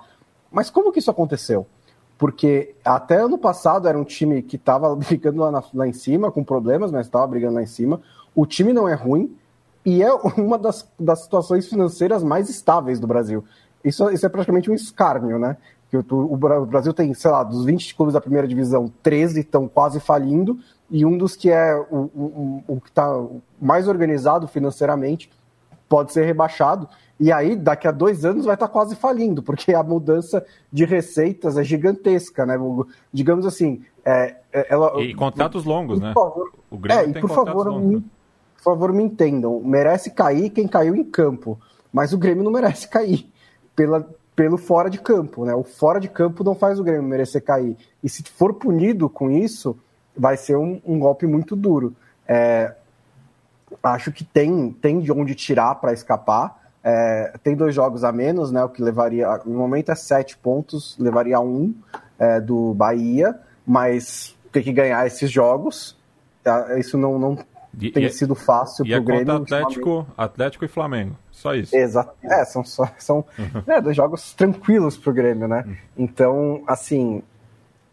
[0.52, 1.68] mas como que isso aconteceu?
[2.18, 6.32] Porque até ano passado era um time que estava brigando lá, na, lá, em cima,
[6.32, 8.02] com problemas, mas estava brigando lá em cima.
[8.34, 9.38] O time não é ruim
[9.86, 13.44] e é uma das, das situações financeiras mais estáveis do Brasil.
[13.84, 15.56] Isso, isso é praticamente um escárnio, né?
[15.92, 19.68] Que o, o, Brasil tem, sei lá, dos 20 clubes da primeira divisão, 13 estão
[19.68, 20.58] quase falindo,
[20.90, 23.08] e um dos que é o, o, o que está
[23.60, 25.30] mais organizado financeiramente
[25.90, 26.88] pode ser rebaixado.
[27.20, 30.84] E aí, daqui a dois anos, vai estar tá quase falindo, porque a mudança de
[30.84, 32.56] receitas é gigantesca, né?
[33.12, 33.82] Digamos assim.
[34.04, 36.14] É, é ela, e contratos longos, né?
[36.14, 37.88] Favor, o Grêmio é, tem por favor, longos.
[37.88, 39.62] Me, por favor, me entendam.
[39.64, 41.58] Merece cair quem caiu em campo,
[41.92, 43.32] mas o Grêmio não merece cair
[43.76, 44.06] pela,
[44.36, 45.56] pelo fora de campo, né?
[45.56, 47.78] O fora de campo não faz o Grêmio merecer cair.
[48.04, 49.78] E se for punido com isso,
[50.18, 51.96] vai ser um, um golpe muito duro.
[52.28, 52.74] É,
[53.84, 56.64] acho que tem, tem de onde tirar para escapar.
[56.84, 58.64] É, tem dois jogos a menos, né?
[58.64, 59.28] O que levaria.
[59.46, 61.74] No momento é sete pontos, levaria um
[62.20, 65.98] é, do Bahia, mas tem que ganhar esses jogos.
[66.44, 66.78] Tá?
[66.78, 67.38] Isso não, não
[67.80, 69.36] e, tem e, sido fácil para o é Grêmio.
[69.36, 71.16] Atlético, Atlético e Flamengo.
[71.32, 71.76] Só isso.
[71.76, 72.14] Exato.
[72.24, 73.64] É, são, só, são uhum.
[73.68, 75.64] é, dois jogos tranquilos para o Grêmio, né?
[75.66, 75.76] Uhum.
[75.98, 77.24] Então, assim,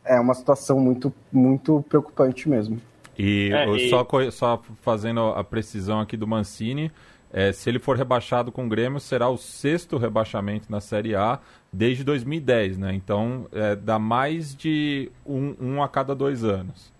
[0.04, 2.80] é uma situação muito, muito preocupante mesmo.
[3.18, 3.90] E, é, e...
[3.90, 6.90] Só, só fazendo a precisão aqui do Mancini,
[7.32, 11.38] é, se ele for rebaixado com o Grêmio, será o sexto rebaixamento na Série A
[11.72, 12.94] desde 2010, né?
[12.94, 16.92] Então é, dá mais de um, um a cada dois anos.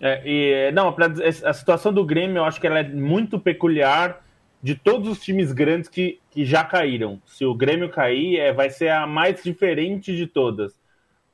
[0.00, 0.94] É, e, não,
[1.44, 4.24] a situação do Grêmio eu acho que ela é muito peculiar
[4.62, 7.20] de todos os times grandes que, que já caíram.
[7.26, 10.79] Se o Grêmio cair, é, vai ser a mais diferente de todas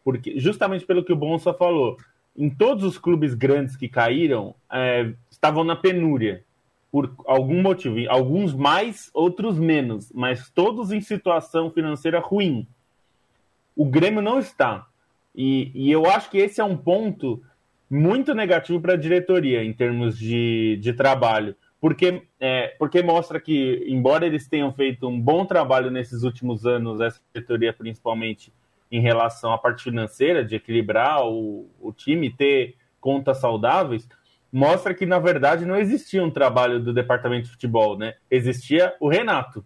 [0.06, 1.96] porque justamente pelo que o Bonsa falou,
[2.36, 6.44] em todos os clubes grandes que caíram, é, estavam na penúria,
[6.92, 7.96] por algum motivo.
[8.08, 12.68] Alguns mais, outros menos, mas todos em situação financeira ruim.
[13.74, 14.86] O Grêmio não está.
[15.34, 17.42] E, e eu acho que esse é um ponto
[17.90, 21.56] muito negativo para a diretoria em termos de, de trabalho.
[21.80, 27.00] Porque, é, porque mostra que, embora eles tenham feito um bom trabalho nesses últimos anos,
[27.00, 28.52] essa diretoria principalmente,
[28.90, 34.08] em relação à parte financeira, de equilibrar o, o time, ter contas saudáveis,
[34.52, 38.14] mostra que, na verdade, não existia um trabalho do departamento de futebol, né?
[38.30, 39.64] Existia o Renato.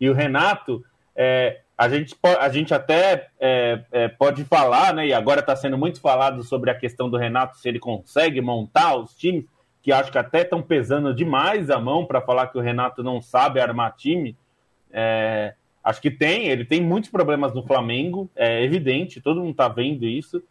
[0.00, 0.84] E o Renato,
[1.14, 5.06] é, a, gente, a gente até é, é, pode falar, né?
[5.08, 8.96] E agora está sendo muito falado sobre a questão do Renato, se ele consegue montar
[8.96, 9.44] os times,
[9.82, 13.20] que acho que até estão pesando demais a mão para falar que o Renato não
[13.20, 14.36] sabe armar time.
[14.90, 15.54] É,
[15.84, 20.06] Acho que tem, ele tem muitos problemas no Flamengo, é evidente, todo mundo tá vendo
[20.06, 20.42] isso,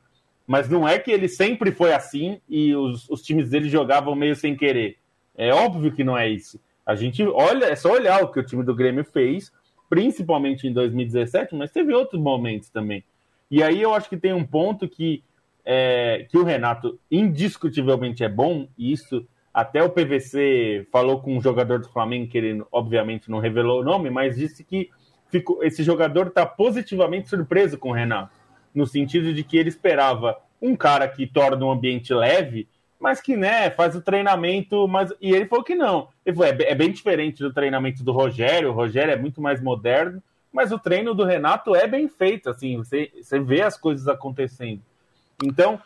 [0.45, 4.35] mas não é que ele sempre foi assim e os, os times dele jogavam meio
[4.35, 4.97] sem querer.
[5.35, 6.59] É óbvio que não é isso.
[6.85, 9.51] A gente olha, é só olhar o que o time do Grêmio fez,
[9.89, 13.03] principalmente em 2017, mas teve outros momentos também.
[13.49, 15.23] E aí eu acho que tem um ponto que,
[15.65, 21.41] é, que o Renato indiscutivelmente é bom, e isso até o PVC falou com um
[21.41, 24.89] jogador do Flamengo, que ele obviamente não revelou o nome, mas disse que
[25.33, 28.31] ficou, esse jogador está positivamente surpreso com o Renato,
[28.73, 32.67] no sentido de que ele esperava um cara que torna o ambiente leve,
[32.99, 36.07] mas que né, faz o treinamento, mas e ele falou que não.
[36.23, 39.59] Ele falou, é, é bem diferente do treinamento do Rogério, o Rogério é muito mais
[39.59, 40.21] moderno,
[40.51, 44.81] mas o treino do Renato é bem feito, assim, você, você vê as coisas acontecendo.
[45.43, 45.81] Então,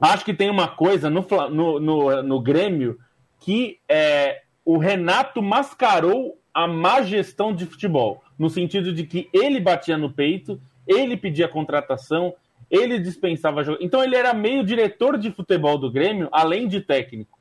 [0.00, 2.98] acho que tem uma coisa no, no, no, no Grêmio
[3.38, 9.60] que é, o Renato mascarou a má gestão de futebol, no sentido de que ele
[9.60, 12.34] batia no peito, ele pedia contratação,
[12.70, 13.78] ele dispensava jogo.
[13.80, 17.38] Então ele era meio diretor de futebol do Grêmio, além de técnico.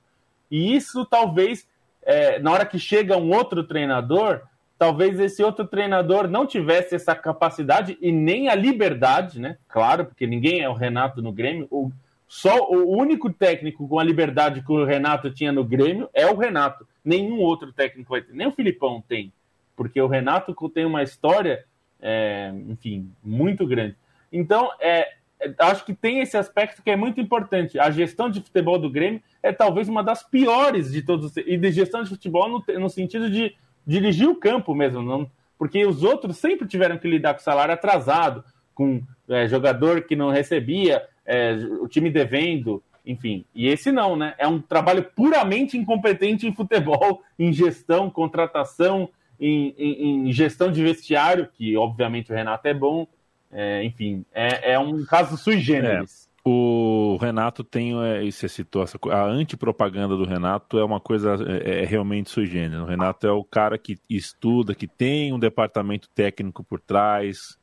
[0.49, 1.67] E isso talvez,
[2.03, 4.41] é, na hora que chega um outro treinador,
[4.77, 9.57] talvez esse outro treinador não tivesse essa capacidade e nem a liberdade, né?
[9.67, 11.67] Claro, porque ninguém é o Renato no Grêmio.
[11.71, 11.91] O,
[12.27, 16.35] só o único técnico com a liberdade que o Renato tinha no Grêmio é o
[16.35, 16.87] Renato.
[17.03, 18.33] Nenhum outro técnico vai ter.
[18.33, 19.31] Nem o Filipão tem.
[19.75, 21.65] Porque o Renato tem uma história,
[22.01, 23.95] é, enfim, muito grande.
[24.31, 27.77] Então, é, é, acho que tem esse aspecto que é muito importante.
[27.79, 31.71] A gestão de futebol do Grêmio é talvez uma das piores de todos, e de
[31.71, 33.55] gestão de futebol no, no sentido de
[33.85, 38.43] dirigir o campo mesmo, não, porque os outros sempre tiveram que lidar com salário atrasado,
[38.73, 43.45] com é, jogador que não recebia, é, o time devendo, enfim.
[43.53, 44.33] E esse não, né?
[44.37, 49.09] É um trabalho puramente incompetente em futebol, em gestão, contratação,
[49.39, 53.07] em, em, em gestão de vestiário, que obviamente o Renato é bom.
[53.51, 56.29] É, enfim, é, é, um caso sui generis.
[56.45, 61.37] É, o Renato tem, é, você citou, essa, a antipropaganda do Renato é uma coisa
[61.47, 62.83] é, é, realmente sui generis.
[62.83, 67.57] O Renato é o cara que estuda, que tem um departamento técnico por trás,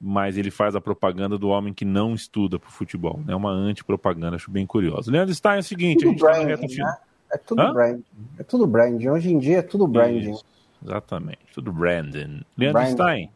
[0.00, 3.20] mas ele faz a propaganda do homem que não estuda para o futebol.
[3.24, 3.34] É né?
[3.34, 5.10] uma antipropaganda, acho bem curioso.
[5.10, 6.96] Leandro Stein é o seguinte, tudo a gente tá branding, né?
[7.32, 7.72] É tudo Hã?
[7.72, 8.04] branding.
[8.38, 9.08] É tudo branding.
[9.08, 10.32] Hoje em dia é tudo branding.
[10.32, 10.44] Isso,
[10.84, 12.42] exatamente, tudo branding.
[12.56, 12.92] Leandro branding.
[12.94, 13.30] Stein.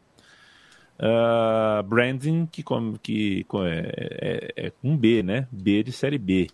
[0.99, 5.49] Uh, branding que, que é, é, é um B, né?
[5.51, 6.49] B de série B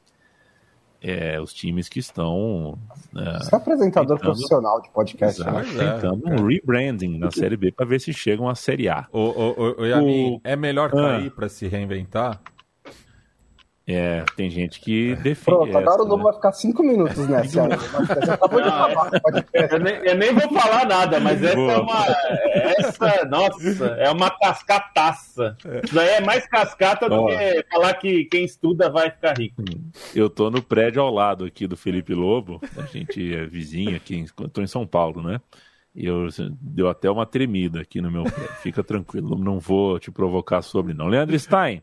[1.06, 2.78] é, os times que estão.
[3.16, 5.92] É, Você é apresentador tentando, profissional de podcast, exato, né?
[5.92, 9.06] Tentando é, um rebranding na Série B para ver se chegam à Série A.
[9.12, 12.40] O, o, o, o Yamin, é melhor cair ah, para se reinventar?
[13.88, 15.44] É, tem gente que defende.
[15.44, 16.24] Pronto, agora o Lobo né?
[16.24, 17.68] vai ficar cinco minutos nessa.
[19.70, 21.72] eu, nem, eu nem vou falar nada, mas essa Boa.
[21.72, 22.06] é uma.
[22.78, 25.56] Essa, nossa, é uma cascataça.
[25.84, 29.62] Isso daí é mais cascata do que falar que quem estuda vai ficar rico.
[30.12, 34.18] Eu tô no prédio ao lado aqui do Felipe Lobo, a gente é vizinho aqui,
[34.20, 35.40] estou em São Paulo, né?
[35.94, 36.26] E eu
[36.60, 38.48] deu até uma tremida aqui no meu pé.
[38.60, 41.06] Fica tranquilo, não vou te provocar sobre não.
[41.06, 41.82] Leandro Stein.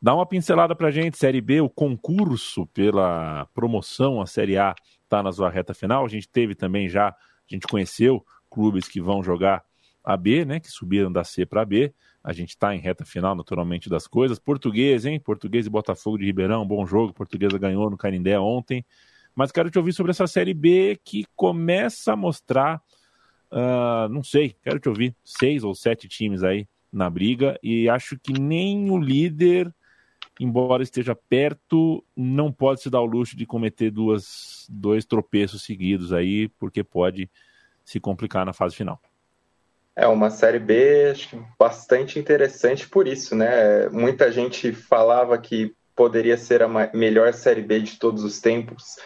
[0.00, 4.74] Dá uma pincelada para a gente, Série B, o concurso pela promoção à Série A
[5.02, 6.04] está na sua reta final.
[6.04, 7.14] A gente teve também já, a
[7.46, 9.64] gente conheceu clubes que vão jogar
[10.04, 11.92] a B, né, que subiram da C para B.
[12.22, 14.38] A gente está em reta final, naturalmente, das coisas.
[14.38, 15.18] Português, hein?
[15.18, 17.12] Português e Botafogo de Ribeirão, bom jogo.
[17.12, 18.84] Portuguesa ganhou no Canindé ontem.
[19.34, 22.82] Mas quero te ouvir sobre essa Série B que começa a mostrar,
[23.52, 27.58] uh, não sei, quero te ouvir, seis ou sete times aí na briga.
[27.62, 29.72] E acho que nem o líder
[30.38, 36.12] embora esteja perto, não pode se dar o luxo de cometer duas, dois tropeços seguidos
[36.12, 37.30] aí, porque pode
[37.84, 39.00] se complicar na fase final.
[39.94, 43.88] É uma série B acho bastante interessante por isso, né?
[43.88, 48.96] Muita gente falava que poderia ser a melhor série B de todos os tempos,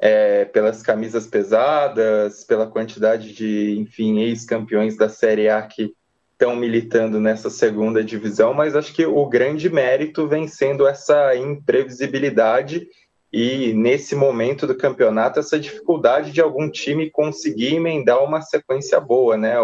[0.00, 5.94] é, pelas camisas pesadas, pela quantidade de, enfim, ex-campeões da Série A que
[6.42, 12.88] estão militando nessa segunda divisão, mas acho que o grande mérito vem sendo essa imprevisibilidade
[13.32, 19.36] e nesse momento do campeonato essa dificuldade de algum time conseguir emendar uma sequência boa,
[19.36, 19.54] né?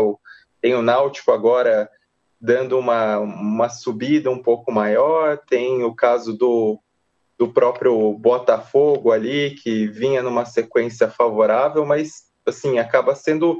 [0.62, 1.90] Tem o Náutico agora
[2.40, 6.78] dando uma, uma subida um pouco maior, tem o caso do,
[7.36, 13.58] do próprio Botafogo ali, que vinha numa sequência favorável, mas assim, acaba sendo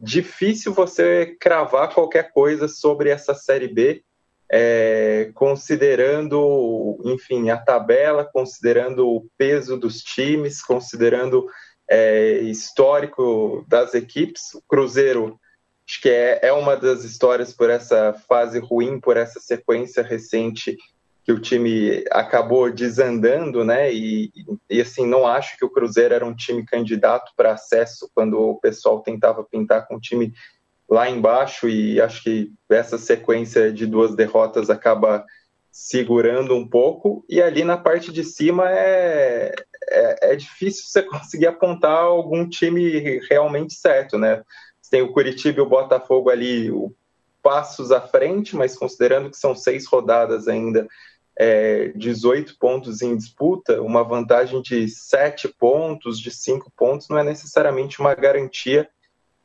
[0.00, 4.02] difícil você cravar qualquer coisa sobre essa Série B,
[4.50, 11.46] é, considerando, enfim, a tabela, considerando o peso dos times, considerando
[11.88, 14.54] é, histórico das equipes.
[14.54, 15.38] O Cruzeiro,
[15.86, 20.76] acho que é, é uma das histórias por essa fase ruim, por essa sequência recente
[21.24, 23.92] que o time acabou desandando, né?
[23.92, 24.32] E,
[24.68, 28.60] e, assim, não acho que o Cruzeiro era um time candidato para acesso quando o
[28.60, 30.32] pessoal tentava pintar com o time
[30.88, 35.24] lá embaixo, e acho que essa sequência de duas derrotas acaba
[35.70, 39.54] segurando um pouco, e ali na parte de cima é,
[39.88, 44.42] é, é difícil você conseguir apontar algum time realmente certo, né?
[44.82, 46.92] Você tem o Curitiba e o Botafogo ali, o
[47.42, 50.86] passos à frente, mas considerando que são seis rodadas ainda,
[51.42, 57.24] é, 18 pontos em disputa, uma vantagem de 7 pontos, de 5 pontos, não é
[57.24, 58.86] necessariamente uma garantia.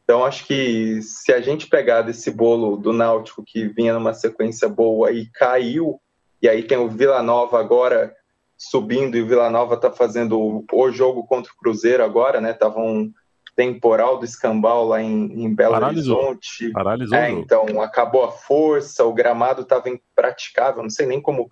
[0.04, 4.68] Então, acho que se a gente pegar desse bolo do Náutico, que vinha numa sequência
[4.68, 5.98] boa e caiu,
[6.42, 8.14] e aí tem o Vila Nova agora
[8.58, 12.52] subindo, e o Vila Nova está fazendo o jogo contra o Cruzeiro agora, né?
[12.52, 13.10] Tava um
[13.56, 16.18] temporal do escambau lá em, em Belo Paralisou.
[16.18, 16.72] Horizonte.
[16.72, 17.18] Paralisou.
[17.18, 21.50] É, então, acabou a força, o gramado estava impraticável, não sei nem como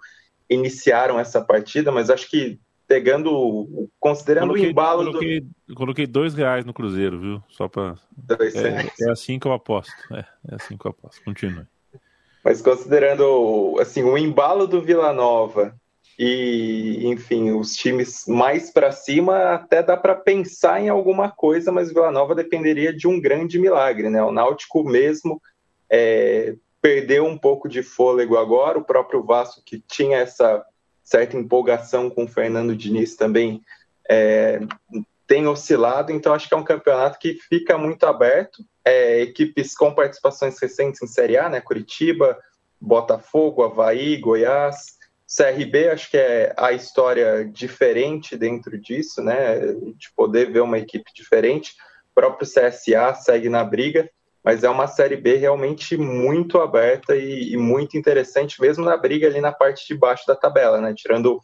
[0.50, 5.76] iniciaram essa partida, mas acho que pegando, considerando coloquei, o embalo coloquei, do...
[5.76, 7.44] coloquei dois reais no Cruzeiro, viu?
[7.50, 7.96] Só para
[8.30, 9.94] é, é, assim que eu aposto.
[10.12, 10.20] É,
[10.52, 11.24] é assim que eu aposto.
[11.24, 11.66] Continue.
[12.44, 15.76] Mas considerando assim o embalo do Vila Nova
[16.20, 21.90] e, enfim, os times mais para cima até dá para pensar em alguma coisa, mas
[21.90, 24.22] o Vila Nova dependeria de um grande milagre, né?
[24.22, 25.42] O Náutico mesmo
[25.90, 30.66] é, perdeu um pouco de fôlego agora, o próprio Vasco que tinha essa
[31.02, 33.62] certa empolgação com o Fernando Diniz também
[34.10, 34.60] é,
[35.26, 38.66] tem oscilado, então acho que é um campeonato que fica muito aberto.
[38.84, 41.62] É, equipes com participações recentes em Série A, né?
[41.62, 42.38] Curitiba,
[42.82, 49.58] Botafogo, Havaí, Goiás, CRB, acho que é a história diferente dentro disso, né?
[49.96, 51.72] De poder ver uma equipe diferente.
[52.12, 54.10] O próprio CSA segue na briga,
[54.44, 59.28] mas é uma Série B realmente muito aberta e, e muito interessante, mesmo na briga
[59.28, 60.94] ali na parte de baixo da tabela, né?
[60.94, 61.40] Tirando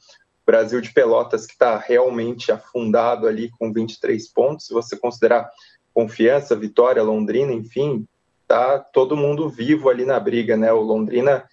[0.45, 4.65] Brasil de Pelotas, que está realmente afundado ali com 23 pontos.
[4.65, 5.49] Se você considerar
[5.93, 8.05] Confiança, Vitória, Londrina, enfim,
[8.47, 10.73] tá todo mundo vivo ali na briga, né?
[10.73, 11.45] O Londrina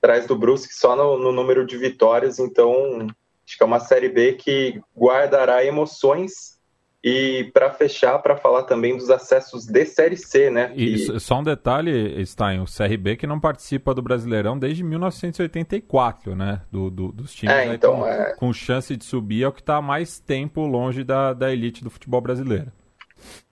[0.00, 3.08] traz do Brusque só no, no número de vitórias, então
[3.44, 6.57] acho que é uma Série B que guardará emoções
[7.02, 10.72] e para fechar, para falar também dos acessos de Série C, né?
[10.74, 16.62] E só um detalhe, Stein, o CRB que não participa do Brasileirão desde 1984, né?
[16.70, 18.34] Do, do dos times é, então, com, é...
[18.34, 21.90] com, chance de subir é o que está mais tempo longe da, da elite do
[21.90, 22.72] futebol brasileiro.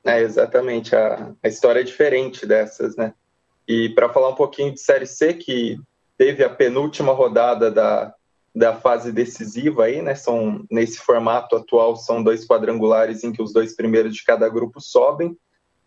[0.05, 0.97] É, exatamente.
[0.97, 3.15] A, a história é diferente dessas, né?
[3.69, 5.79] E para falar um pouquinho de Série C, que
[6.19, 8.13] teve a penúltima rodada da,
[8.57, 10.15] da fase decisiva aí, né?
[10.15, 14.81] São nesse formato atual são dois quadrangulares em que os dois primeiros de cada grupo
[14.81, 15.37] sobem.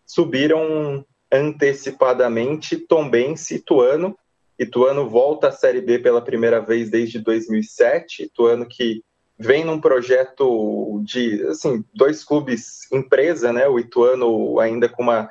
[0.06, 4.16] Subiram antecipadamente Tombense e Ituano.
[4.56, 8.22] Ituano volta à Série B pela primeira vez desde 2007.
[8.22, 9.02] Ituano que
[9.36, 13.66] vem num projeto de, assim, dois clubes empresa, né?
[13.66, 15.28] O Ituano ainda com uma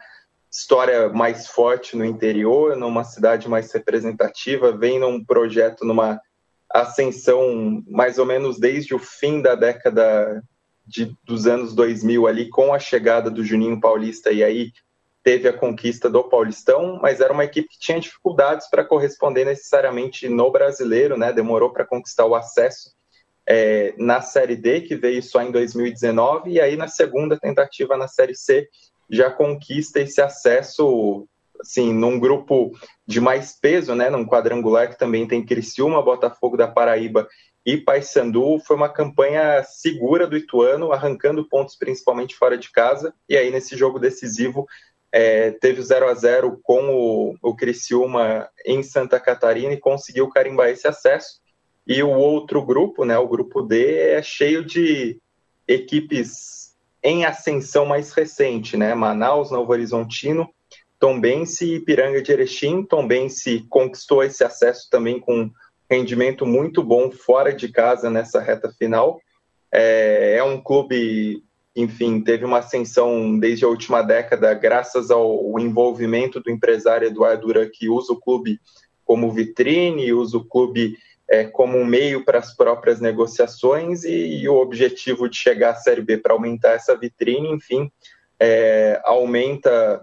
[0.52, 6.20] história mais forte no interior, numa cidade mais representativa, vem num projeto numa
[6.70, 10.44] ascensão mais ou menos desde o fim da década
[10.86, 14.72] de, dos anos 2000 ali, com a chegada do Juninho Paulista, e aí
[15.24, 20.28] teve a conquista do Paulistão, mas era uma equipe que tinha dificuldades para corresponder necessariamente
[20.30, 21.32] no brasileiro, né?
[21.34, 22.92] Demorou para conquistar o acesso
[23.48, 28.08] é, na Série D, que veio só em 2019, e aí na segunda tentativa na
[28.08, 28.68] Série C
[29.10, 31.28] já conquista esse acesso
[31.60, 32.72] assim, num grupo
[33.06, 37.28] de mais peso, né, num quadrangular que também tem Criciúma, Botafogo da Paraíba
[37.66, 43.36] e Paysandu, foi uma campanha segura do Ituano, arrancando pontos principalmente fora de casa, e
[43.36, 44.66] aí nesse jogo decisivo
[45.12, 50.30] é, teve o 0 a 0 com o, o Criciúma em Santa Catarina e conseguiu
[50.30, 51.40] carimbar esse acesso.
[51.86, 55.20] E o outro grupo, né, o grupo D, é cheio de
[55.68, 58.94] equipes em ascensão mais recente, né?
[58.94, 60.50] Manaus, Novo Horizontino,
[61.00, 62.84] Tombense e Ipiranga de Erechim.
[62.84, 65.50] Tombense conquistou esse acesso também com
[65.90, 69.20] rendimento muito bom fora de casa nessa reta final.
[69.72, 71.44] É, é um clube,
[71.76, 77.70] enfim, teve uma ascensão desde a última década, graças ao envolvimento do empresário Eduardo Duran,
[77.72, 78.60] que usa o clube
[79.04, 80.96] como vitrine, usa o clube
[81.28, 85.76] é, como um meio para as próprias negociações e, e, o objetivo de chegar à
[85.76, 87.92] Série B para aumentar essa vitrine, enfim,
[88.40, 90.02] é, aumenta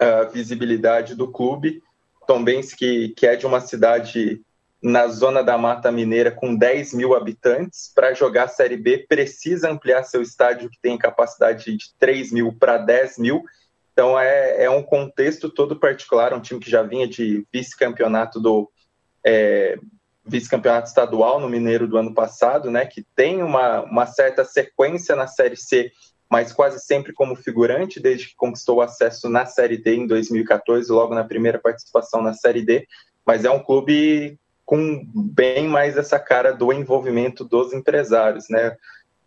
[0.00, 1.82] a visibilidade do clube.
[2.26, 4.40] Tombense, que, que é de uma cidade
[4.82, 9.70] na zona da Mata Mineira com 10 mil habitantes, para jogar a Série B precisa
[9.70, 13.44] ampliar seu estádio que tem capacidade de 3 mil para 10 mil.
[13.92, 18.70] Então é, é um contexto todo particular, um time que já vinha de vice-campeonato do
[19.22, 19.78] é,
[20.24, 25.26] vice-campeonato estadual no Mineiro do ano passado, né, que tem uma, uma certa sequência na
[25.26, 25.92] Série C
[26.30, 31.12] mas quase sempre como figurante, desde que conquistou acesso na Série D em 2014, logo
[31.12, 32.86] na primeira participação na Série D.
[33.26, 38.76] Mas é um clube com bem mais essa cara do envolvimento dos empresários, né?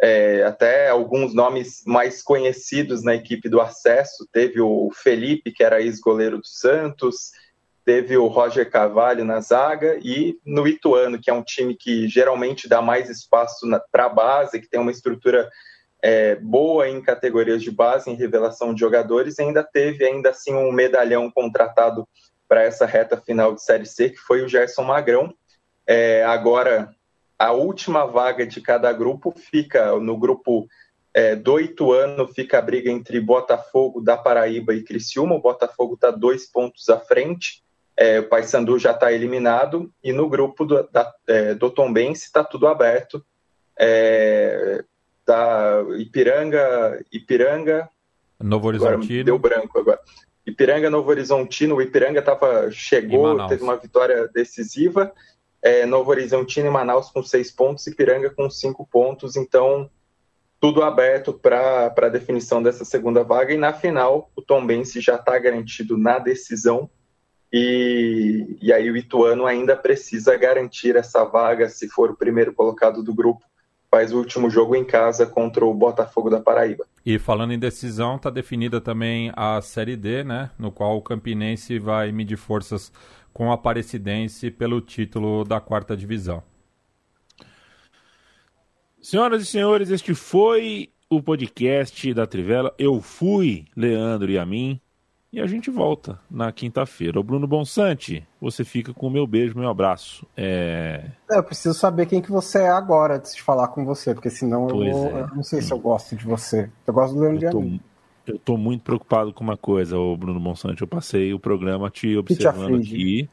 [0.01, 4.25] É, até alguns nomes mais conhecidos na equipe do acesso.
[4.31, 7.31] Teve o Felipe, que era ex-goleiro do Santos,
[7.83, 12.67] teve o Roger Carvalho na zaga, e no Ituano, que é um time que geralmente
[12.67, 15.49] dá mais espaço para a base, que tem uma estrutura
[16.03, 20.53] é, boa em categorias de base, em revelação de jogadores, e ainda teve ainda assim
[20.53, 22.05] um medalhão contratado
[22.45, 25.33] para essa reta final de Série C, que foi o Gerson Magrão.
[25.87, 26.93] É, agora,
[27.39, 30.67] a última vaga de cada grupo fica no grupo
[31.13, 35.35] é, do Ituano, fica a briga entre Botafogo da Paraíba e Criciúma.
[35.35, 37.63] O Botafogo está dois pontos à frente,
[37.95, 42.43] é, o Paysandu já está eliminado, e no grupo do, da, é, do Tombense está
[42.43, 43.25] tudo aberto.
[43.79, 44.83] É,
[45.25, 47.89] tá Ipiranga, Ipiranga.
[48.39, 49.23] Novo Horizontino.
[49.23, 49.99] Deu branco agora.
[50.45, 51.75] Ipiranga, Novo Horizontino.
[51.75, 55.13] O Ipiranga tava, chegou, teve uma vitória decisiva.
[55.63, 59.89] é, Novo Horizontino e Manaus com seis pontos, e Piranga com cinco pontos, então
[60.59, 63.53] tudo aberto para a definição dessa segunda vaga.
[63.53, 66.89] E na final, o Tom Bense já está garantido na decisão.
[67.51, 73.03] E, e aí o Ituano ainda precisa garantir essa vaga se for o primeiro colocado
[73.03, 73.45] do grupo.
[73.93, 76.83] Faz o último jogo em casa contra o Botafogo da Paraíba.
[77.05, 80.49] E falando em decisão, está definida também a Série D, né?
[80.57, 82.91] No qual o Campinense vai medir forças
[83.31, 86.41] com o Aparecidense pelo título da quarta divisão.
[88.99, 92.73] Senhoras e senhores, este foi o podcast da Trivela.
[92.79, 94.81] Eu fui Leandro e a mim.
[95.33, 97.19] E a gente volta na quinta-feira.
[97.19, 100.27] O Bruno Bonsante, você fica com o meu beijo, meu abraço.
[100.37, 101.09] É...
[101.27, 101.39] é...
[101.39, 104.69] eu preciso saber quem que você é agora antes de falar com você, porque senão
[104.69, 105.07] eu, vou...
[105.07, 105.21] é.
[105.21, 106.69] eu, não sei se eu gosto de você.
[106.85, 107.81] Eu gosto do Leandro eu tô, e
[108.27, 110.83] Eu tô muito preocupado com uma coisa, o Bruno Bonsante.
[110.83, 113.29] Eu passei o programa te observando te aqui.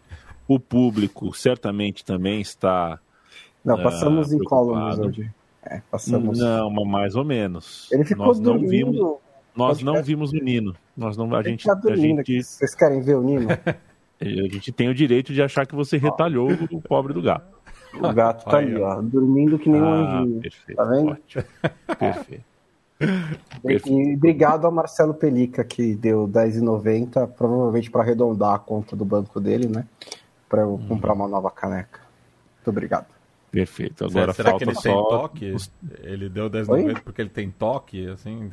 [0.49, 2.99] O público certamente também está.
[3.63, 5.31] Não, passamos uh, em columns hoje.
[5.63, 6.39] É, passamos.
[6.39, 7.93] Não, mas mais ou menos.
[7.93, 8.87] Ele ficou nós dormindo.
[8.87, 9.19] Não vimos,
[9.57, 10.75] nós não vimos o Nino.
[10.97, 12.43] Nós não, a gente, a gente...
[12.43, 13.49] Vocês querem ver o Nino?
[14.21, 17.59] a gente tem o direito de achar que você retalhou o pobre do gato.
[17.95, 20.41] O gato tá ali, ó, dormindo que nem ah, um anjinho.
[20.41, 21.11] Perfeito, tá vendo?
[21.11, 21.45] Ótimo.
[21.99, 22.51] Perfeito.
[23.65, 29.41] E obrigado ao Marcelo Pelica, que deu R$10,90, provavelmente para arredondar a conta do banco
[29.41, 29.87] dele, né?
[30.47, 32.01] Para eu comprar uma nova caneca.
[32.57, 33.07] Muito obrigado.
[33.51, 34.05] Perfeito.
[34.05, 34.83] Agora será falta que ele só...
[34.83, 35.57] tem toque?
[36.03, 38.51] Ele deu 10,90 porque ele tem toque, assim?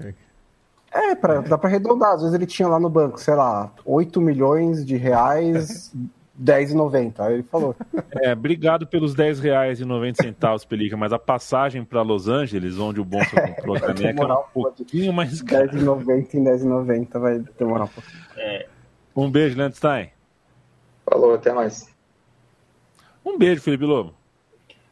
[0.98, 2.14] É, pra, dá para arredondar.
[2.14, 5.94] Às vezes ele tinha lá no banco, sei lá, 8 milhões de reais,
[6.42, 7.20] 10,90.
[7.20, 7.76] Aí ele falou.
[8.20, 12.80] É, obrigado pelos 10 reais e 90 centavos, Pelica, mas a passagem para Los Angeles,
[12.80, 15.70] onde o Bonsa comprou a caneca, é um pouquinho mais caro.
[15.70, 18.24] 10,90 em 10,90 vai demorar um pouquinho.
[18.38, 18.66] É.
[19.16, 20.10] Um beijo, Landstein.
[21.06, 21.88] Falou, até mais.
[23.24, 24.16] Um beijo, Felipe Lobo.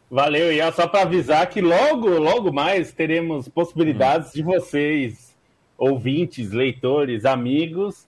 [0.10, 4.34] Valeu, e é só para avisar que logo, logo mais teremos possibilidades hum.
[4.36, 5.25] de vocês,
[5.78, 8.08] ouvintes, leitores, amigos,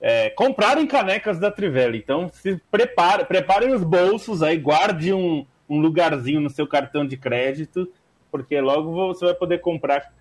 [0.00, 1.96] é, comprarem canecas da Trivela.
[1.96, 7.16] Então, se prepare, preparem os bolsos aí, guarde um, um lugarzinho no seu cartão de
[7.16, 7.90] crédito,
[8.30, 10.12] porque logo você vai poder comprar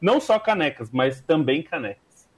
[0.00, 2.28] não só canecas, mas também canecas.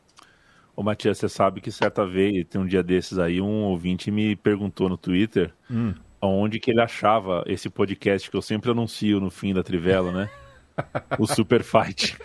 [0.74, 4.36] Ô Matias, você sabe que certa vez, tem um dia desses aí, um ouvinte me
[4.36, 9.30] perguntou no Twitter hum onde que ele achava esse podcast que eu sempre anuncio no
[9.30, 10.30] fim da Trivela, né?
[11.18, 12.16] o Super Fight.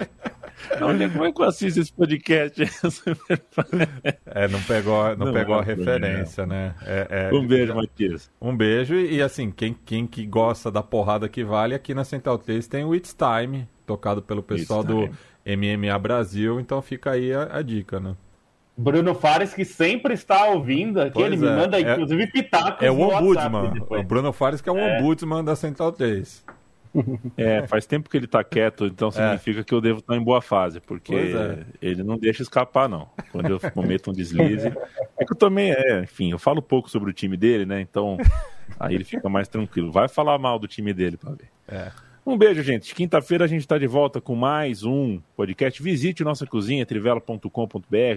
[0.82, 2.62] Onde é, como é que eu assisto esse podcast?
[4.26, 6.76] é, não pegou, não, não pegou é a referência, né?
[6.86, 8.32] É, é, um beijo, Matias.
[8.42, 12.38] Um beijo e, assim, quem, quem que gosta da porrada que vale, aqui na Central
[12.38, 15.18] 3 tem o It's Time, tocado pelo pessoal It's do Time.
[15.58, 18.16] MMA Brasil, então fica aí a, a dica, né?
[18.76, 21.38] Bruno Fares, que sempre está ouvindo aqui, pois ele é.
[21.38, 21.92] me manda, é.
[21.92, 23.74] inclusive, pitacos É o ombudsman.
[23.88, 24.98] O Bruno Fares que é o é.
[24.98, 26.44] ombudsman da Central 3.
[27.38, 29.12] É, faz tempo que ele está quieto, então é.
[29.12, 29.64] significa é.
[29.64, 31.66] que eu devo estar em boa fase, porque é.
[31.82, 33.10] ele não deixa escapar, não.
[33.32, 34.68] Quando eu cometo um deslize.
[35.18, 37.82] É que eu também, é, enfim, eu falo pouco sobre o time dele, né?
[37.82, 38.18] Então
[38.80, 39.92] aí ele fica mais tranquilo.
[39.92, 41.50] Vai falar mal do time dele para ver.
[41.68, 41.92] É.
[42.26, 42.96] Um beijo, gente.
[42.96, 45.82] Quinta-feira a gente está de volta com mais um podcast.
[45.84, 47.48] Visite nossa cozinha, trivela.com.br,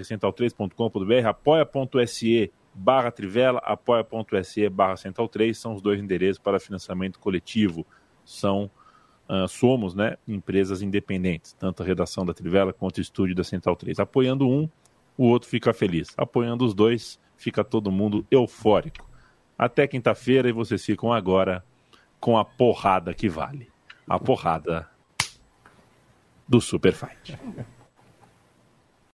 [0.05, 7.87] central3.com.br, apoia.se barra Trivela, apoia.se barra Central3, são os dois endereços para financiamento coletivo.
[8.27, 8.70] São,
[9.27, 13.77] uh, somos, né, empresas independentes, tanto a redação da Trivela quanto o estúdio da Central
[13.77, 13.99] 3.
[13.99, 14.68] Apoiando um,
[15.16, 16.12] o outro fica feliz.
[16.18, 19.09] Apoiando os dois, fica todo mundo eufórico.
[19.57, 21.64] Até quinta-feira e vocês ficam agora
[22.20, 23.70] com a porrada que vale
[24.09, 24.89] a porrada
[26.49, 27.39] do Super Fight.